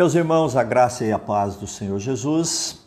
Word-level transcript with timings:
Meus 0.00 0.14
irmãos, 0.14 0.56
a 0.56 0.62
graça 0.62 1.04
e 1.04 1.12
a 1.12 1.18
paz 1.18 1.56
do 1.56 1.66
Senhor 1.66 1.98
Jesus. 1.98 2.86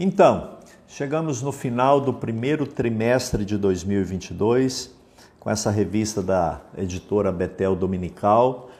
Então, 0.00 0.52
chegamos 0.88 1.42
no 1.42 1.52
final 1.52 2.00
do 2.00 2.10
primeiro 2.10 2.66
trimestre 2.66 3.44
de 3.44 3.58
2022 3.58 4.90
com 5.38 5.50
essa 5.50 5.70
revista 5.70 6.22
da 6.22 6.62
editora 6.74 7.30
Betel 7.30 7.76
Dominical. 7.76 8.70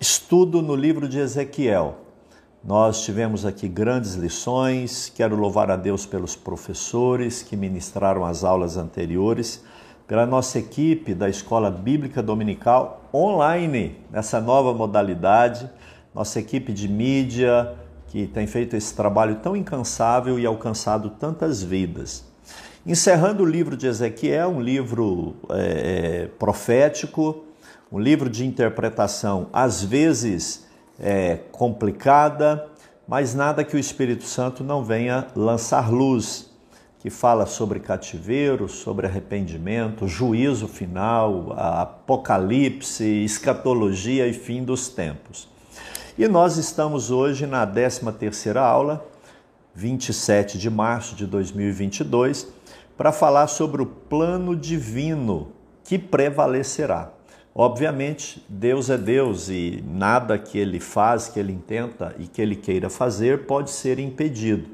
Estudo 0.00 0.62
no 0.62 0.74
livro 0.74 1.06
de 1.06 1.18
Ezequiel. 1.18 1.98
Nós 2.64 3.02
tivemos 3.04 3.44
aqui 3.44 3.68
grandes 3.68 4.14
lições. 4.14 5.12
Quero 5.14 5.36
louvar 5.36 5.70
a 5.70 5.76
Deus 5.76 6.06
pelos 6.06 6.34
professores 6.34 7.42
que 7.42 7.58
ministraram 7.58 8.24
as 8.24 8.42
aulas 8.42 8.78
anteriores 8.78 9.62
pela 10.10 10.26
nossa 10.26 10.58
equipe 10.58 11.14
da 11.14 11.28
Escola 11.28 11.70
Bíblica 11.70 12.20
Dominical 12.20 13.00
online, 13.14 13.96
nessa 14.10 14.40
nova 14.40 14.74
modalidade, 14.74 15.70
nossa 16.14 16.38
equipe 16.38 16.72
de 16.72 16.88
mídia 16.88 17.74
que 18.08 18.26
tem 18.26 18.46
feito 18.46 18.76
esse 18.76 18.94
trabalho 18.94 19.36
tão 19.36 19.56
incansável 19.56 20.38
e 20.38 20.44
alcançado 20.44 21.10
tantas 21.10 21.62
vidas. 21.62 22.24
Encerrando 22.84 23.44
o 23.44 23.46
livro 23.46 23.76
de 23.76 23.86
Ezequiel, 23.86 24.48
um 24.48 24.60
livro 24.60 25.36
é, 25.50 26.28
profético, 26.38 27.44
um 27.92 27.98
livro 27.98 28.28
de 28.28 28.44
interpretação 28.44 29.48
às 29.52 29.84
vezes 29.84 30.66
é, 30.98 31.38
complicada, 31.52 32.66
mas 33.06 33.34
nada 33.34 33.62
que 33.62 33.76
o 33.76 33.78
Espírito 33.78 34.24
Santo 34.24 34.64
não 34.64 34.84
venha 34.84 35.26
lançar 35.36 35.90
luz 35.90 36.50
que 37.00 37.10
fala 37.10 37.46
sobre 37.46 37.80
cativeiro, 37.80 38.68
sobre 38.68 39.06
arrependimento, 39.06 40.06
juízo 40.06 40.68
final, 40.68 41.54
apocalipse, 41.56 43.04
escatologia 43.24 44.26
e 44.26 44.34
fim 44.34 44.62
dos 44.62 44.88
tempos. 44.88 45.48
E 46.20 46.28
nós 46.28 46.58
estamos 46.58 47.10
hoje 47.10 47.46
na 47.46 47.66
13ª 47.66 48.56
aula, 48.56 49.02
27 49.74 50.58
de 50.58 50.68
março 50.68 51.16
de 51.16 51.26
2022, 51.26 52.46
para 52.94 53.10
falar 53.10 53.46
sobre 53.46 53.80
o 53.80 53.86
plano 53.86 54.54
divino 54.54 55.48
que 55.82 55.98
prevalecerá. 55.98 57.10
Obviamente, 57.54 58.44
Deus 58.50 58.90
é 58.90 58.98
Deus 58.98 59.48
e 59.48 59.82
nada 59.88 60.36
que 60.38 60.58
ele 60.58 60.78
faz, 60.78 61.26
que 61.26 61.40
ele 61.40 61.54
intenta 61.54 62.14
e 62.18 62.26
que 62.26 62.42
ele 62.42 62.54
queira 62.54 62.90
fazer 62.90 63.46
pode 63.46 63.70
ser 63.70 63.98
impedido. 63.98 64.68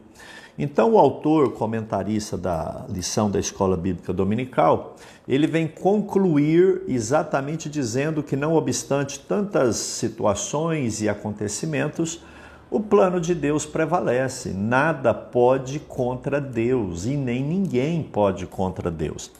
Então, 0.58 0.94
o 0.94 0.98
autor 0.98 1.52
comentarista 1.52 2.36
da 2.36 2.86
lição 2.88 3.30
da 3.30 3.38
Escola 3.38 3.76
Bíblica 3.76 4.12
Dominical, 4.12 4.96
ele 5.28 5.46
vem 5.46 5.66
concluir 5.66 6.82
exatamente 6.86 7.68
dizendo 7.68 8.22
que, 8.22 8.36
não 8.36 8.54
obstante 8.54 9.18
tantas 9.18 9.76
situações 9.76 11.02
e 11.02 11.08
acontecimentos, 11.08 12.22
o 12.70 12.80
plano 12.80 13.20
de 13.20 13.34
Deus 13.34 13.66
prevalece. 13.66 14.50
Nada 14.50 15.12
pode 15.12 15.80
contra 15.80 16.40
Deus 16.40 17.06
e 17.06 17.16
nem 17.16 17.42
ninguém 17.42 18.02
pode 18.02 18.46
contra 18.46 18.90
Deus. 18.90 19.32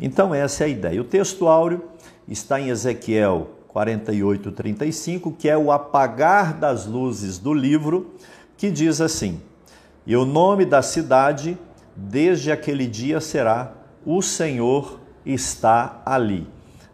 Então, 0.00 0.34
essa 0.34 0.64
é 0.64 0.66
a 0.66 0.70
ideia. 0.70 1.00
O 1.00 1.04
texto 1.04 1.46
áureo 1.46 1.84
está 2.26 2.58
em 2.58 2.68
Ezequiel 2.68 3.50
48, 3.68 4.52
35, 4.52 5.32
que 5.32 5.48
é 5.48 5.58
o 5.58 5.72
apagar 5.72 6.54
das 6.54 6.86
luzes 6.86 7.38
do 7.38 7.52
livro, 7.52 8.14
que 8.56 8.70
diz 8.70 9.00
assim. 9.00 9.40
E 10.06 10.16
o 10.16 10.24
nome 10.24 10.64
da 10.64 10.80
cidade, 10.80 11.58
desde 11.96 12.52
aquele 12.52 12.86
dia, 12.86 13.20
será: 13.20 13.72
O 14.06 14.22
Senhor 14.22 15.00
está 15.24 16.02
ali. 16.04 16.46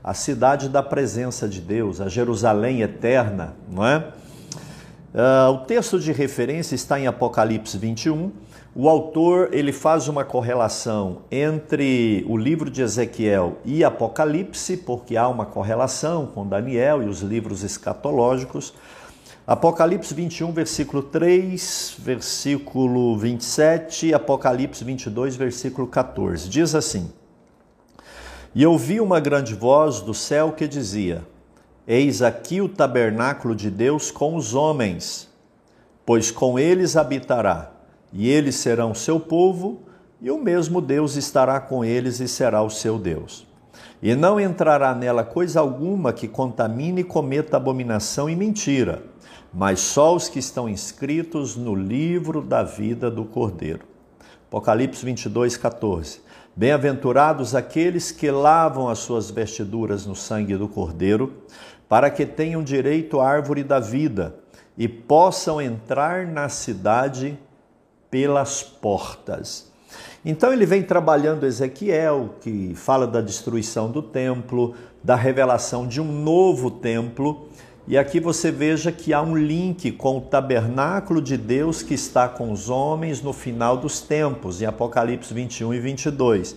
A 0.03 0.15
cidade 0.15 0.69
da 0.69 0.83
presença 0.83 1.49
de 1.49 1.61
Deus, 1.61 2.01
a 2.01 2.09
Jerusalém 2.09 2.83
eterna, 2.83 3.55
não 3.71 3.87
é? 3.87 3.99
Uh, 5.13 5.53
o 5.55 5.59
texto 5.65 5.99
de 5.99 6.13
referência 6.13 6.75
está 6.75 6.99
em 6.99 7.07
Apocalipse 7.07 7.77
21. 7.77 8.31
O 8.75 8.89
autor 8.89 9.49
ele 9.53 9.73
faz 9.73 10.07
uma 10.07 10.25
correlação 10.25 11.23
entre 11.31 12.25
o 12.29 12.37
livro 12.37 12.71
de 12.71 12.81
Ezequiel 12.81 13.59
e 13.65 13.83
Apocalipse, 13.83 14.77
porque 14.77 15.17
há 15.17 15.27
uma 15.27 15.45
correlação 15.45 16.27
com 16.27 16.47
Daniel 16.47 17.03
e 17.03 17.07
os 17.07 17.21
livros 17.21 17.65
escatológicos. 17.65 18.73
Apocalipse 19.45 20.15
21, 20.15 20.53
versículo 20.53 21.03
3, 21.03 21.97
versículo 21.99 23.19
27, 23.19 24.15
Apocalipse 24.15 24.85
22, 24.85 25.35
versículo 25.35 25.89
14. 25.89 26.49
Diz 26.49 26.73
assim: 26.77 27.11
E 28.55 28.67
ouvi 28.67 29.01
uma 29.01 29.21
grande 29.21 29.55
voz 29.55 30.01
do 30.01 30.13
céu 30.13 30.53
que 30.53 30.67
dizia: 30.67 31.27
Eis 31.87 32.23
aqui 32.23 32.61
o 32.61 32.69
tabernáculo 32.69 33.55
de 33.55 33.71
Deus 33.71 34.11
com 34.11 34.35
os 34.35 34.55
homens, 34.55 35.29
pois 36.05 36.31
com 36.31 36.59
eles 36.59 36.97
habitará, 36.97 37.71
e 38.13 38.29
eles 38.29 38.57
serão 38.57 38.95
seu 38.95 39.21
povo, 39.21 39.83
e 40.21 40.31
o 40.31 40.39
mesmo 40.39 40.81
Deus 40.81 41.17
estará 41.17 41.61
com 41.61 41.85
eles 41.85 42.21
e 42.21 42.29
será 42.29 42.63
o 42.63 42.71
seu 42.71 42.99
Deus. 42.99 43.47
E 44.03 44.15
não 44.15 44.41
entrará 44.41 44.95
nela 44.95 45.25
coisa 45.25 45.61
alguma 45.61 46.13
que 46.13 46.27
contamine 46.27 47.03
e 47.03 47.05
cometa 47.05 47.57
abominação 47.57 48.29
e 48.29 48.35
mentira 48.35 49.11
mas 49.53 49.81
só 49.81 50.15
os 50.15 50.29
que 50.29 50.39
estão 50.39 50.69
inscritos 50.69 51.57
no 51.57 51.75
livro 51.75 52.41
da 52.41 52.63
vida 52.63 53.11
do 53.11 53.25
Cordeiro. 53.25 53.85
Apocalipse 54.49 55.05
22, 55.05 55.57
14. 55.57 56.21
Bem-aventurados 56.57 57.55
aqueles 57.55 58.11
que 58.11 58.31
lavam 58.31 58.89
as 58.89 58.99
suas 58.99 59.31
vestiduras 59.31 60.05
no 60.05 60.17
sangue 60.17 60.57
do 60.57 60.69
Cordeiro, 60.69 61.33
para 61.89 62.11
que 62.11 62.27
tenham 62.27 62.63
direito 62.63 63.21
à 63.21 63.29
árvore 63.29 63.63
da 63.63 63.79
vida 63.79 64.35
e 64.77 64.89
possam 64.89 65.61
entrar 65.61 66.27
na 66.27 66.49
cidade 66.49 67.39
pelas 68.11 68.63
portas. 68.63 69.71
Então 70.25 70.53
ele 70.53 70.67
vem 70.67 70.83
trabalhando 70.83 71.47
Ezequiel, 71.47 72.35
que 72.41 72.75
fala 72.75 73.07
da 73.07 73.21
destruição 73.21 73.91
do 73.91 74.03
templo, 74.03 74.75
da 75.03 75.15
revelação 75.15 75.87
de 75.87 76.01
um 76.01 76.13
novo 76.13 76.71
templo 76.71 77.49
e 77.89 77.99
aqui 77.99 78.21
você 78.21 78.51
veja 78.51 78.93
que 78.93 79.13
há 79.13 79.21
um 79.21 79.37
link 79.37 79.91
com 79.93 80.19
o 80.19 80.21
tabernáculo 80.21 81.21
de 81.21 81.37
Deus 81.37 81.83
que 81.83 81.95
está 81.95 82.29
com 82.29 82.53
os 82.53 82.69
homens 82.69 83.23
no 83.23 83.33
final 83.33 83.77
dos 83.77 84.01
tempos, 84.01 84.63
em 84.63 84.67
Apocalipse 84.67 85.33
21 85.33 85.75
e 85.75 85.81
22. 85.81 86.57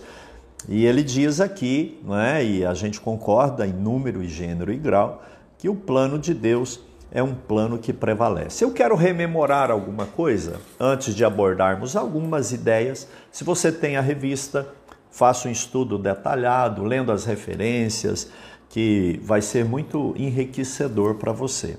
E 0.68 0.86
ele 0.86 1.02
diz 1.02 1.40
aqui, 1.40 2.00
não 2.04 2.18
é? 2.18 2.44
e 2.44 2.64
a 2.64 2.72
gente 2.74 3.00
concorda 3.00 3.66
em 3.66 3.72
número 3.72 4.22
e 4.22 4.28
gênero 4.28 4.72
e 4.72 4.76
grau, 4.76 5.22
que 5.58 5.68
o 5.68 5.74
plano 5.74 6.18
de 6.18 6.32
Deus 6.32 6.80
é 7.10 7.22
um 7.22 7.34
plano 7.34 7.78
que 7.78 7.92
prevalece. 7.92 8.64
Eu 8.64 8.72
quero 8.72 8.96
rememorar 8.96 9.70
alguma 9.70 10.06
coisa 10.06 10.60
antes 10.80 11.14
de 11.14 11.24
abordarmos 11.24 11.96
algumas 11.96 12.52
ideias. 12.52 13.06
Se 13.30 13.44
você 13.44 13.70
tem 13.70 13.96
a 13.96 14.00
revista, 14.00 14.66
faça 15.10 15.46
um 15.46 15.50
estudo 15.50 15.96
detalhado, 15.96 16.82
lendo 16.82 17.12
as 17.12 17.24
referências, 17.24 18.28
que 18.74 19.20
vai 19.22 19.40
ser 19.40 19.64
muito 19.64 20.14
enriquecedor 20.16 21.14
para 21.14 21.30
você. 21.30 21.78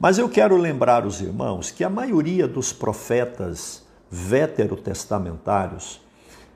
Mas 0.00 0.16
eu 0.16 0.30
quero 0.30 0.56
lembrar 0.56 1.04
os 1.04 1.20
irmãos 1.20 1.70
que 1.70 1.84
a 1.84 1.90
maioria 1.90 2.48
dos 2.48 2.72
profetas 2.72 3.84
veterotestamentários, 4.10 6.00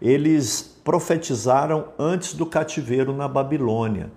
eles 0.00 0.62
profetizaram 0.82 1.89
antes 1.98 2.33
do 2.33 2.47
cativeiro 2.47 3.15
na 3.15 3.28
Babilônia. 3.28 4.10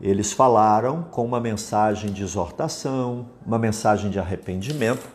Eles 0.00 0.32
falaram 0.32 1.04
com 1.04 1.24
uma 1.24 1.38
mensagem 1.38 2.12
de 2.12 2.24
exortação, 2.24 3.26
uma 3.46 3.60
mensagem 3.60 4.10
de 4.10 4.18
arrependimento, 4.18 5.08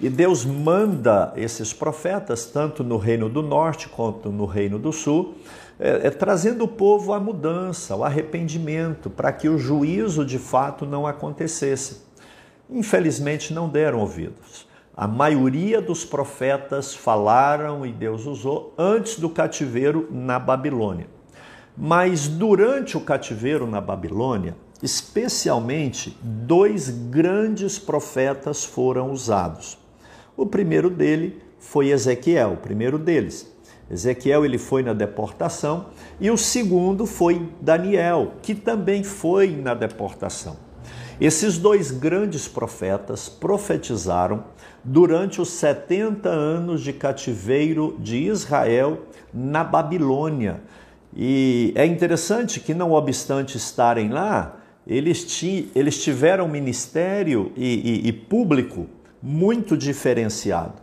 e 0.00 0.10
Deus 0.10 0.44
manda 0.44 1.32
esses 1.36 1.72
profetas, 1.72 2.44
tanto 2.46 2.82
no 2.82 2.96
Reino 2.96 3.28
do 3.28 3.40
Norte 3.40 3.88
quanto 3.88 4.30
no 4.30 4.46
Reino 4.46 4.80
do 4.80 4.92
Sul, 4.92 5.36
é, 5.84 6.06
é, 6.06 6.10
trazendo 6.10 6.62
o 6.62 6.68
povo 6.68 7.12
à 7.12 7.18
mudança, 7.18 7.92
ao 7.92 8.04
arrependimento, 8.04 9.10
para 9.10 9.32
que 9.32 9.48
o 9.48 9.58
juízo 9.58 10.24
de 10.24 10.38
fato 10.38 10.86
não 10.86 11.08
acontecesse. 11.08 12.02
Infelizmente, 12.70 13.52
não 13.52 13.68
deram 13.68 13.98
ouvidos. 13.98 14.64
A 14.96 15.08
maioria 15.08 15.82
dos 15.82 16.04
profetas 16.04 16.94
falaram 16.94 17.84
e 17.84 17.90
Deus 17.90 18.26
usou 18.26 18.72
antes 18.78 19.18
do 19.18 19.28
cativeiro 19.28 20.06
na 20.08 20.38
Babilônia. 20.38 21.08
Mas 21.76 22.28
durante 22.28 22.96
o 22.96 23.00
cativeiro 23.00 23.66
na 23.66 23.80
Babilônia, 23.80 24.54
especialmente 24.80 26.16
dois 26.22 26.90
grandes 26.90 27.76
profetas 27.76 28.64
foram 28.64 29.10
usados. 29.10 29.76
O 30.36 30.46
primeiro 30.46 30.88
dele 30.88 31.42
foi 31.58 31.88
Ezequiel, 31.88 32.52
o 32.52 32.56
primeiro 32.58 32.98
deles. 33.00 33.51
Ezequiel 33.92 34.44
ele 34.44 34.56
foi 34.56 34.82
na 34.82 34.94
deportação 34.94 35.86
e 36.18 36.30
o 36.30 36.38
segundo 36.38 37.04
foi 37.04 37.46
Daniel, 37.60 38.32
que 38.40 38.54
também 38.54 39.04
foi 39.04 39.54
na 39.54 39.74
deportação. 39.74 40.56
Esses 41.20 41.58
dois 41.58 41.90
grandes 41.90 42.48
profetas 42.48 43.28
profetizaram 43.28 44.44
durante 44.82 45.40
os 45.40 45.50
70 45.50 46.28
anos 46.28 46.80
de 46.80 46.92
cativeiro 46.92 47.96
de 48.00 48.16
Israel 48.16 49.02
na 49.32 49.62
Babilônia. 49.62 50.62
E 51.14 51.72
é 51.76 51.84
interessante 51.84 52.58
que, 52.58 52.72
não 52.72 52.92
obstante 52.92 53.56
estarem 53.56 54.08
lá, 54.08 54.56
eles, 54.86 55.24
ti, 55.24 55.70
eles 55.74 56.02
tiveram 56.02 56.48
ministério 56.48 57.52
e, 57.56 58.02
e, 58.04 58.08
e 58.08 58.12
público 58.12 58.86
muito 59.22 59.76
diferenciado. 59.76 60.82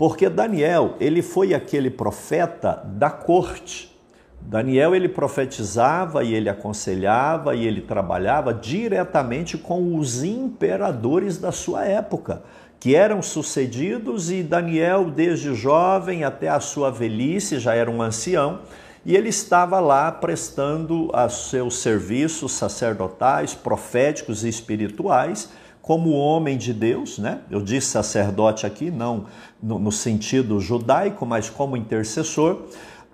Porque 0.00 0.30
Daniel, 0.30 0.94
ele 0.98 1.20
foi 1.20 1.52
aquele 1.52 1.90
profeta 1.90 2.82
da 2.86 3.10
corte. 3.10 3.94
Daniel, 4.40 4.94
ele 4.94 5.10
profetizava 5.10 6.24
e 6.24 6.32
ele 6.32 6.48
aconselhava 6.48 7.54
e 7.54 7.66
ele 7.66 7.82
trabalhava 7.82 8.54
diretamente 8.54 9.58
com 9.58 9.98
os 9.98 10.24
imperadores 10.24 11.36
da 11.36 11.52
sua 11.52 11.84
época, 11.84 12.42
que 12.80 12.94
eram 12.94 13.20
sucedidos 13.20 14.30
e 14.30 14.42
Daniel, 14.42 15.10
desde 15.10 15.54
jovem 15.54 16.24
até 16.24 16.48
a 16.48 16.60
sua 16.60 16.90
velhice, 16.90 17.58
já 17.58 17.74
era 17.74 17.90
um 17.90 18.00
ancião, 18.00 18.60
e 19.04 19.14
ele 19.14 19.28
estava 19.28 19.80
lá 19.80 20.10
prestando 20.10 21.10
os 21.14 21.50
seus 21.50 21.76
serviços 21.76 22.52
sacerdotais, 22.52 23.52
proféticos 23.52 24.44
e 24.44 24.48
espirituais, 24.48 25.50
como 25.82 26.10
homem 26.12 26.56
de 26.56 26.72
Deus, 26.72 27.18
né? 27.18 27.40
Eu 27.50 27.60
disse 27.60 27.88
sacerdote 27.88 28.66
aqui, 28.66 28.90
não 28.90 29.26
no, 29.62 29.78
no 29.78 29.92
sentido 29.92 30.60
judaico, 30.60 31.24
mas 31.24 31.48
como 31.48 31.76
intercessor, 31.76 32.62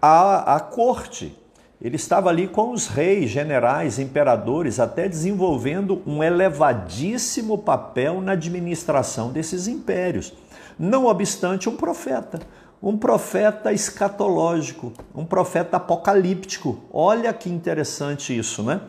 a, 0.01 0.57
a 0.57 0.61
corte. 0.61 1.37
Ele 1.81 1.97
estava 1.97 2.31
ali 2.31 2.49
com 2.49 2.73
os 2.73 2.87
reis, 2.87 3.31
generais, 3.31 3.99
imperadores, 3.99 4.81
até 4.81 5.09
desenvolvendo 5.09 6.03
um 6.07 6.23
elevadíssimo 6.23 7.59
papel 7.59 8.21
na 8.21 8.33
administração 8.33 9.31
desses 9.31 9.69
impérios. 9.69 10.33
Não 10.79 11.07
obstante, 11.07 11.69
um 11.69 11.77
profeta 11.77 12.41
um 12.83 12.97
profeta 12.97 13.73
escatológico, 13.73 14.93
um 15.15 15.25
profeta 15.25 15.77
apocalíptico. 15.77 16.79
Olha 16.93 17.33
que 17.33 17.49
interessante 17.49 18.37
isso, 18.37 18.63
né? 18.63 18.81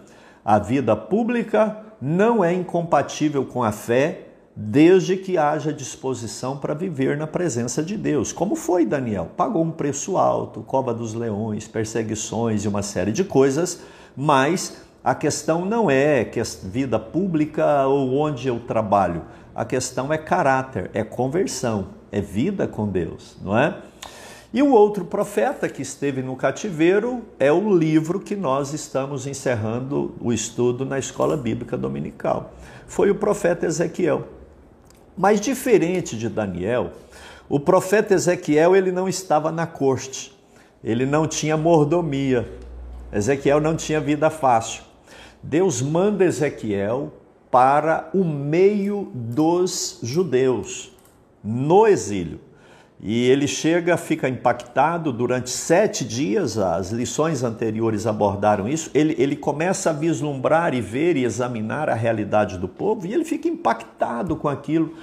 A 0.44 0.59
vida 0.59 0.95
pública 0.95 1.87
não 2.01 2.44
é 2.44 2.53
incompatível 2.53 3.45
com 3.45 3.63
a 3.63 3.71
fé, 3.71 4.27
desde 4.55 5.15
que 5.15 5.38
haja 5.38 5.71
disposição 5.71 6.57
para 6.57 6.73
viver 6.73 7.15
na 7.15 7.27
presença 7.27 7.83
de 7.83 7.95
Deus. 7.95 8.33
Como 8.33 8.55
foi 8.55 8.85
Daniel? 8.85 9.29
Pagou 9.38 9.63
um 9.63 9.71
preço 9.71 10.17
alto, 10.17 10.61
cova 10.61 10.94
dos 10.94 11.13
leões, 11.13 11.67
perseguições 11.67 12.65
e 12.65 12.67
uma 12.67 12.81
série 12.81 13.11
de 13.11 13.23
coisas, 13.23 13.81
mas 14.15 14.81
a 15.03 15.13
questão 15.13 15.63
não 15.63 15.91
é 15.91 16.25
que 16.25 16.41
vida 16.63 16.99
pública 16.99 17.85
ou 17.85 18.15
onde 18.15 18.47
eu 18.47 18.59
trabalho. 18.59 19.23
A 19.53 19.63
questão 19.63 20.11
é 20.11 20.17
caráter, 20.17 20.89
é 20.93 21.03
conversão, 21.03 21.89
é 22.11 22.19
vida 22.19 22.67
com 22.67 22.88
Deus, 22.88 23.38
não 23.41 23.57
é? 23.57 23.77
E 24.57 24.63
o 24.63 24.71
outro 24.71 25.06
profeta 25.06 25.69
que 25.69 25.83
esteve 25.83 26.24
no 26.24 26.36
cativeiro 26.36 27.21
é 27.38 27.51
o 27.51 27.71
livro 27.71 28.19
que 28.19 28.36
nós 28.36 28.74
estamos 28.74 29.27
encerrando 29.27 30.15
o 30.19 30.33
estudo 30.33 30.83
na 30.83 30.98
escola 30.98 31.38
bíblica 31.38 31.77
dominical. 31.77 32.54
Foi 32.88 33.12
o 33.12 33.13
profeta 33.13 33.68
Ezequiel. 33.68 34.30
Mas 35.15 35.39
diferente 35.39 36.18
de 36.18 36.27
Daniel, 36.27 36.89
o 37.48 37.59
profeta 37.59 38.15
Ezequiel 38.15 38.75
ele 38.75 38.92
não 38.92 39.07
estava 39.07 39.51
na 39.51 39.68
corte, 39.68 40.36
ele 40.83 41.06
não 41.06 41.27
tinha 41.27 41.56
mordomia. 41.56 42.51
Ezequiel 43.13 43.62
não 43.62 43.75
tinha 43.75 44.01
vida 44.01 44.31
fácil. 44.31 44.81
Deus 45.44 45.83
manda 45.83 46.25
Ezequiel 46.25 47.13
para 47.51 48.10
o 48.12 48.24
meio 48.24 49.12
dos 49.13 50.00
judeus 50.01 50.92
no 51.44 51.86
exílio. 51.86 52.46
E 52.99 53.29
ele 53.29 53.47
chega, 53.47 53.95
fica 53.95 54.27
impactado 54.27 55.13
durante 55.13 55.51
sete 55.51 56.03
dias, 56.03 56.57
as 56.57 56.89
lições 56.89 57.44
anteriores 57.44 58.07
abordaram 58.07 58.67
isso. 58.67 58.89
Ele, 58.94 59.15
ele 59.19 59.35
começa 59.35 59.91
a 59.91 59.94
vislumbrar 59.94 60.73
e 60.73 60.81
ver 60.81 61.15
e 61.15 61.23
examinar 61.23 61.89
a 61.89 61.94
realidade 61.94 62.57
do 62.57 62.67
povo 62.67 63.05
e 63.05 63.13
ele 63.13 63.23
fica 63.23 63.47
impactado 63.47 64.35
com 64.35 64.49
aquilo. 64.49 64.95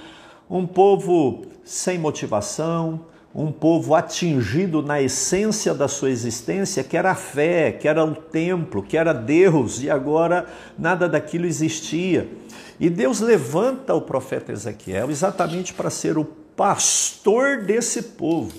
Um 0.49 0.67
povo 0.67 1.43
sem 1.63 1.97
motivação, 1.97 2.99
um 3.33 3.49
povo 3.49 3.95
atingido 3.95 4.81
na 4.81 5.01
essência 5.01 5.73
da 5.73 5.87
sua 5.87 6.09
existência, 6.09 6.83
que 6.83 6.97
era 6.97 7.11
a 7.11 7.15
fé, 7.15 7.71
que 7.71 7.87
era 7.87 8.03
o 8.03 8.13
templo, 8.13 8.83
que 8.83 8.97
era 8.97 9.13
Deus, 9.13 9.81
e 9.81 9.89
agora 9.89 10.45
nada 10.77 11.07
daquilo 11.07 11.45
existia. 11.45 12.29
E 12.77 12.89
Deus 12.89 13.21
levanta 13.21 13.93
o 13.93 14.01
profeta 14.01 14.51
Ezequiel 14.51 15.09
exatamente 15.09 15.73
para 15.73 15.89
ser 15.89 16.17
o 16.17 16.25
pastor 16.55 17.63
desse 17.63 18.01
povo. 18.01 18.53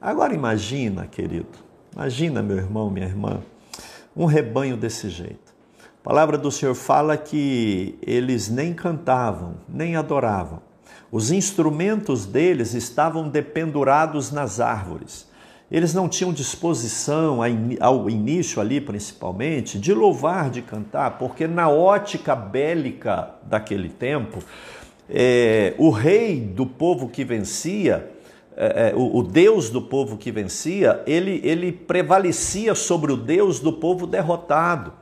Agora 0.00 0.34
imagina, 0.34 1.06
querido, 1.06 1.58
imagina, 1.92 2.42
meu 2.42 2.58
irmão, 2.58 2.90
minha 2.90 3.06
irmã, 3.06 3.40
um 4.14 4.26
rebanho 4.26 4.76
desse 4.76 5.08
jeito. 5.08 5.54
A 5.80 6.04
palavra 6.04 6.36
do 6.36 6.50
Senhor 6.50 6.74
fala 6.74 7.16
que 7.16 7.98
eles 8.02 8.50
nem 8.50 8.74
cantavam, 8.74 9.54
nem 9.66 9.96
adoravam. 9.96 10.60
Os 11.10 11.30
instrumentos 11.30 12.26
deles 12.26 12.74
estavam 12.74 13.28
dependurados 13.28 14.30
nas 14.30 14.60
árvores. 14.60 15.26
Eles 15.70 15.94
não 15.94 16.08
tinham 16.08 16.32
disposição, 16.32 17.38
ao 17.80 18.10
início 18.10 18.60
ali 18.60 18.80
principalmente, 18.80 19.78
de 19.78 19.94
louvar, 19.94 20.50
de 20.50 20.60
cantar, 20.60 21.18
porque 21.18 21.46
na 21.46 21.70
ótica 21.70 22.36
bélica 22.36 23.30
daquele 23.42 23.88
tempo, 23.88 24.40
é, 25.08 25.74
o 25.78 25.90
rei 25.90 26.40
do 26.40 26.66
povo 26.66 27.08
que 27.08 27.24
vencia, 27.24 28.10
é, 28.56 28.90
é, 28.90 28.94
o, 28.94 29.16
o, 29.16 29.22
Deus 29.22 29.68
do 29.70 29.82
povo 29.82 30.16
que 30.16 30.30
vencia, 30.30 31.02
ele, 31.06 31.40
ele 31.44 31.72
prevalecia 31.72 32.74
sobre 32.74 33.12
o 33.12 33.16
Deus 33.16 33.60
do 33.60 33.72
povo 33.72 34.06
derrotado. 34.06 34.92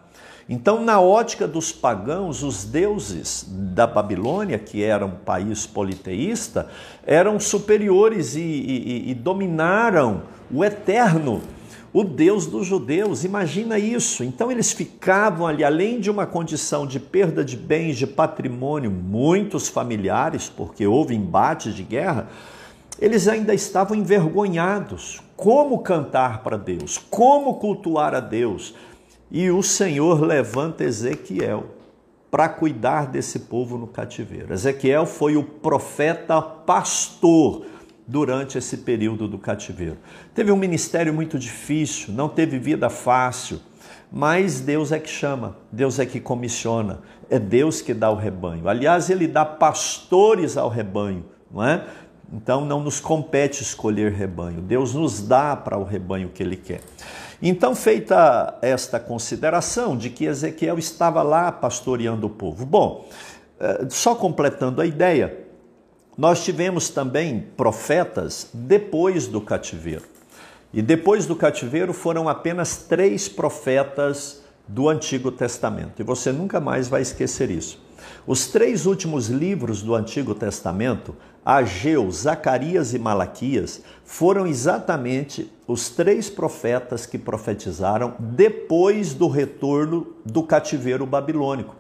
Então, 0.49 0.85
na 0.85 1.01
ótica 1.01 1.47
dos 1.47 1.71
pagãos, 1.71 2.43
os 2.43 2.65
deuses 2.65 3.47
da 3.49 3.87
Babilônia, 3.87 4.59
que 4.59 4.83
era 4.83 5.07
um 5.07 5.13
país 5.13 5.67
politeísta, 5.67 6.69
eram 7.07 7.39
superiores 7.39 8.35
e, 8.35 8.41
e, 8.41 9.11
e 9.11 9.15
dominaram 9.15 10.23
o 10.53 10.65
eterno, 10.65 11.41
o 11.93 12.03
Deus 12.03 12.47
dos 12.47 12.67
judeus. 12.67 13.25
Imagina 13.25 13.79
isso. 13.79 14.25
Então 14.25 14.51
eles 14.51 14.73
ficavam 14.73 15.47
ali, 15.47 15.63
além 15.63 16.01
de 16.01 16.11
uma 16.11 16.27
condição 16.27 16.87
de 16.87 16.99
perda 16.99 17.45
de 17.45 17.57
bens, 17.57 17.97
de 17.97 18.07
patrimônio, 18.07 18.91
muitos 18.91 19.69
familiares, 19.69 20.49
porque 20.49 20.87
houve 20.87 21.15
embate 21.15 21.73
de 21.73 21.83
guerra, 21.83 22.29
eles 22.99 23.29
ainda 23.29 23.53
estavam 23.53 23.97
envergonhados. 23.97 25.21
Como 25.37 25.81
cantar 25.81 26.43
para 26.43 26.57
Deus? 26.57 26.99
Como 27.11 27.55
cultuar 27.55 28.15
a 28.15 28.21
Deus? 28.21 28.75
E 29.31 29.51
o 29.51 29.63
Senhor 29.63 30.21
levanta 30.23 30.85
Ezequiel 30.85 31.65
para 32.31 32.49
cuidar 32.49 33.07
desse 33.07 33.41
povo 33.41 33.77
no 33.77 33.87
cativeiro. 33.87 34.55
Ezequiel 34.55 35.05
foi 35.05 35.37
o 35.37 35.43
profeta 35.43 36.41
pastor 36.41 37.67
durante 38.07 38.59
esse 38.59 38.79
período 38.79 39.29
do 39.29 39.39
cativeiro. 39.39 39.99
Teve 40.35 40.51
um 40.51 40.57
ministério 40.57 41.13
muito 41.13 41.39
difícil, 41.39 42.13
não 42.13 42.29
teve 42.29 42.59
vida 42.59 42.91
fácil, 42.91 43.61
mas 44.11 44.61
Deus 44.61 44.93
é 44.93 44.99
que 44.99 45.09
chama, 45.09 45.57
Deus 45.71 45.99
é 45.99 46.07
que 46.07 46.21
comissiona, 46.21 47.01
é 47.31 47.39
Deus 47.39 47.81
que 47.81 47.95
dá 47.95 48.11
o 48.11 48.17
rebanho. 48.17 48.69
Aliás, 48.69 49.09
ele 49.09 49.27
dá 49.27 49.45
pastores 49.45 50.57
ao 50.57 50.69
rebanho, 50.69 51.25
não 51.51 51.65
é? 51.65 51.87
Então 52.33 52.65
não 52.65 52.81
nos 52.81 52.99
compete 52.99 53.63
escolher 53.63 54.13
rebanho, 54.13 54.61
Deus 54.61 54.95
nos 54.95 55.21
dá 55.21 55.55
para 55.55 55.79
o 55.79 55.85
rebanho 55.85 56.31
que 56.31 56.43
ele 56.43 56.57
quer. 56.57 56.81
Então, 57.45 57.75
feita 57.75 58.57
esta 58.63 59.01
consideração 59.01 59.97
de 59.97 60.09
que 60.11 60.27
Ezequiel 60.27 60.79
estava 60.79 61.25
lá 61.25 61.51
pastoreando 61.51 62.29
o 62.29 62.31
povo. 62.31 62.65
Bom, 62.65 63.09
eh, 63.59 63.87
só 63.91 64.15
completando 64.15 64.81
a 64.81 64.87
ideia, 64.87 65.42
nós 66.17 66.45
tivemos 66.45 66.89
também 66.91 67.41
profetas 67.57 68.49
depois 68.53 69.27
do 69.27 69.41
cativeiro. 69.41 70.05
E 70.73 70.81
depois 70.81 71.27
do 71.27 71.37
cativeiro 71.37 71.93
foram 71.93 72.29
apenas 72.29 72.79
três 72.79 73.29
profetas 73.29 74.43
do 74.67 74.89
Antigo 74.89 75.31
Testamento. 75.31 76.01
E 76.01 76.05
você 76.05 76.33
nunca 76.33 76.61
mais 76.61 76.89
vai 76.89 77.03
esquecer 77.03 77.51
isso. 77.51 77.81
Os 78.27 78.47
três 78.47 78.87
últimos 78.87 79.29
livros 79.29 79.83
do 79.83 79.95
Antigo 79.95 80.35
Testamento, 80.35 81.15
Ageu, 81.45 82.11
Zacarias 82.11 82.95
e 82.95 82.99
Malaquias, 82.99 83.83
foram 84.05 84.47
exatamente 84.47 85.51
os 85.67 85.91
três 85.91 86.31
profetas 86.31 87.05
que 87.05 87.19
profetizaram 87.19 88.15
depois 88.19 89.15
do 89.15 89.29
retorno 89.29 90.15
do 90.25 90.43
cativeiro 90.43 91.05
babilônico. 91.05 91.75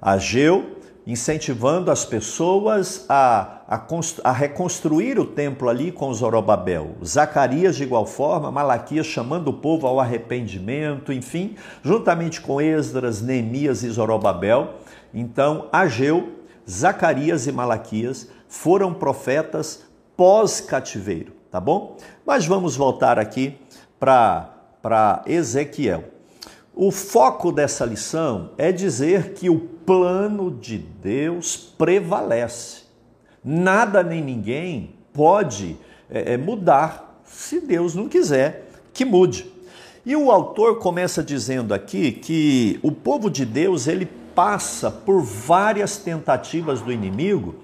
Ageu, 0.00 0.76
incentivando 1.06 1.90
as 1.90 2.04
pessoas 2.04 3.06
a, 3.08 3.60
a, 3.68 3.86
a, 4.24 4.32
reconstruir 4.32 5.20
o 5.20 5.24
templo 5.24 5.68
ali 5.68 5.92
com 5.92 6.12
Zorobabel. 6.12 6.96
Zacarias, 7.04 7.76
de 7.76 7.84
igual 7.84 8.04
forma, 8.04 8.50
Malaquias 8.50 9.06
chamando 9.06 9.48
o 9.48 9.52
povo 9.52 9.86
ao 9.86 10.00
arrependimento, 10.00 11.12
enfim, 11.12 11.54
juntamente 11.82 12.40
com 12.40 12.60
Esdras, 12.60 13.22
Neemias 13.22 13.84
e 13.84 13.88
Zorobabel. 13.88 14.74
Então, 15.14 15.68
Ageu, 15.72 16.40
Zacarias 16.68 17.46
e 17.46 17.52
Malaquias 17.52 18.28
foram 18.48 18.92
profetas 18.92 19.84
pós-cativeiro, 20.16 21.32
tá 21.52 21.60
bom? 21.60 21.96
Mas 22.26 22.46
vamos 22.46 22.74
voltar 22.74 23.16
aqui 23.16 23.56
para 24.00 25.22
Ezequiel. 25.26 26.15
O 26.78 26.90
foco 26.90 27.50
dessa 27.50 27.86
lição 27.86 28.50
é 28.58 28.70
dizer 28.70 29.32
que 29.32 29.48
o 29.48 29.58
plano 29.58 30.50
de 30.50 30.76
Deus 30.76 31.56
prevalece. 31.56 32.82
Nada 33.42 34.02
nem 34.02 34.22
ninguém 34.22 34.90
pode 35.10 35.74
é, 36.10 36.36
mudar 36.36 37.22
se 37.24 37.60
Deus 37.60 37.94
não 37.94 38.10
quiser 38.10 38.68
que 38.92 39.06
mude. 39.06 39.50
E 40.04 40.14
o 40.14 40.30
autor 40.30 40.78
começa 40.78 41.22
dizendo 41.22 41.72
aqui 41.72 42.12
que 42.12 42.78
o 42.82 42.92
povo 42.92 43.30
de 43.30 43.46
Deus 43.46 43.88
ele 43.88 44.04
passa 44.34 44.90
por 44.90 45.22
várias 45.22 45.96
tentativas 45.96 46.82
do 46.82 46.92
inimigo 46.92 47.54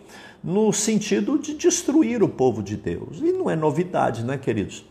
no 0.42 0.72
sentido 0.72 1.38
de 1.38 1.52
destruir 1.52 2.22
o 2.22 2.28
povo 2.30 2.62
de 2.62 2.78
Deus. 2.78 3.18
E 3.20 3.30
não 3.30 3.50
é 3.50 3.54
novidade, 3.54 4.24
né, 4.24 4.38
queridos? 4.38 4.86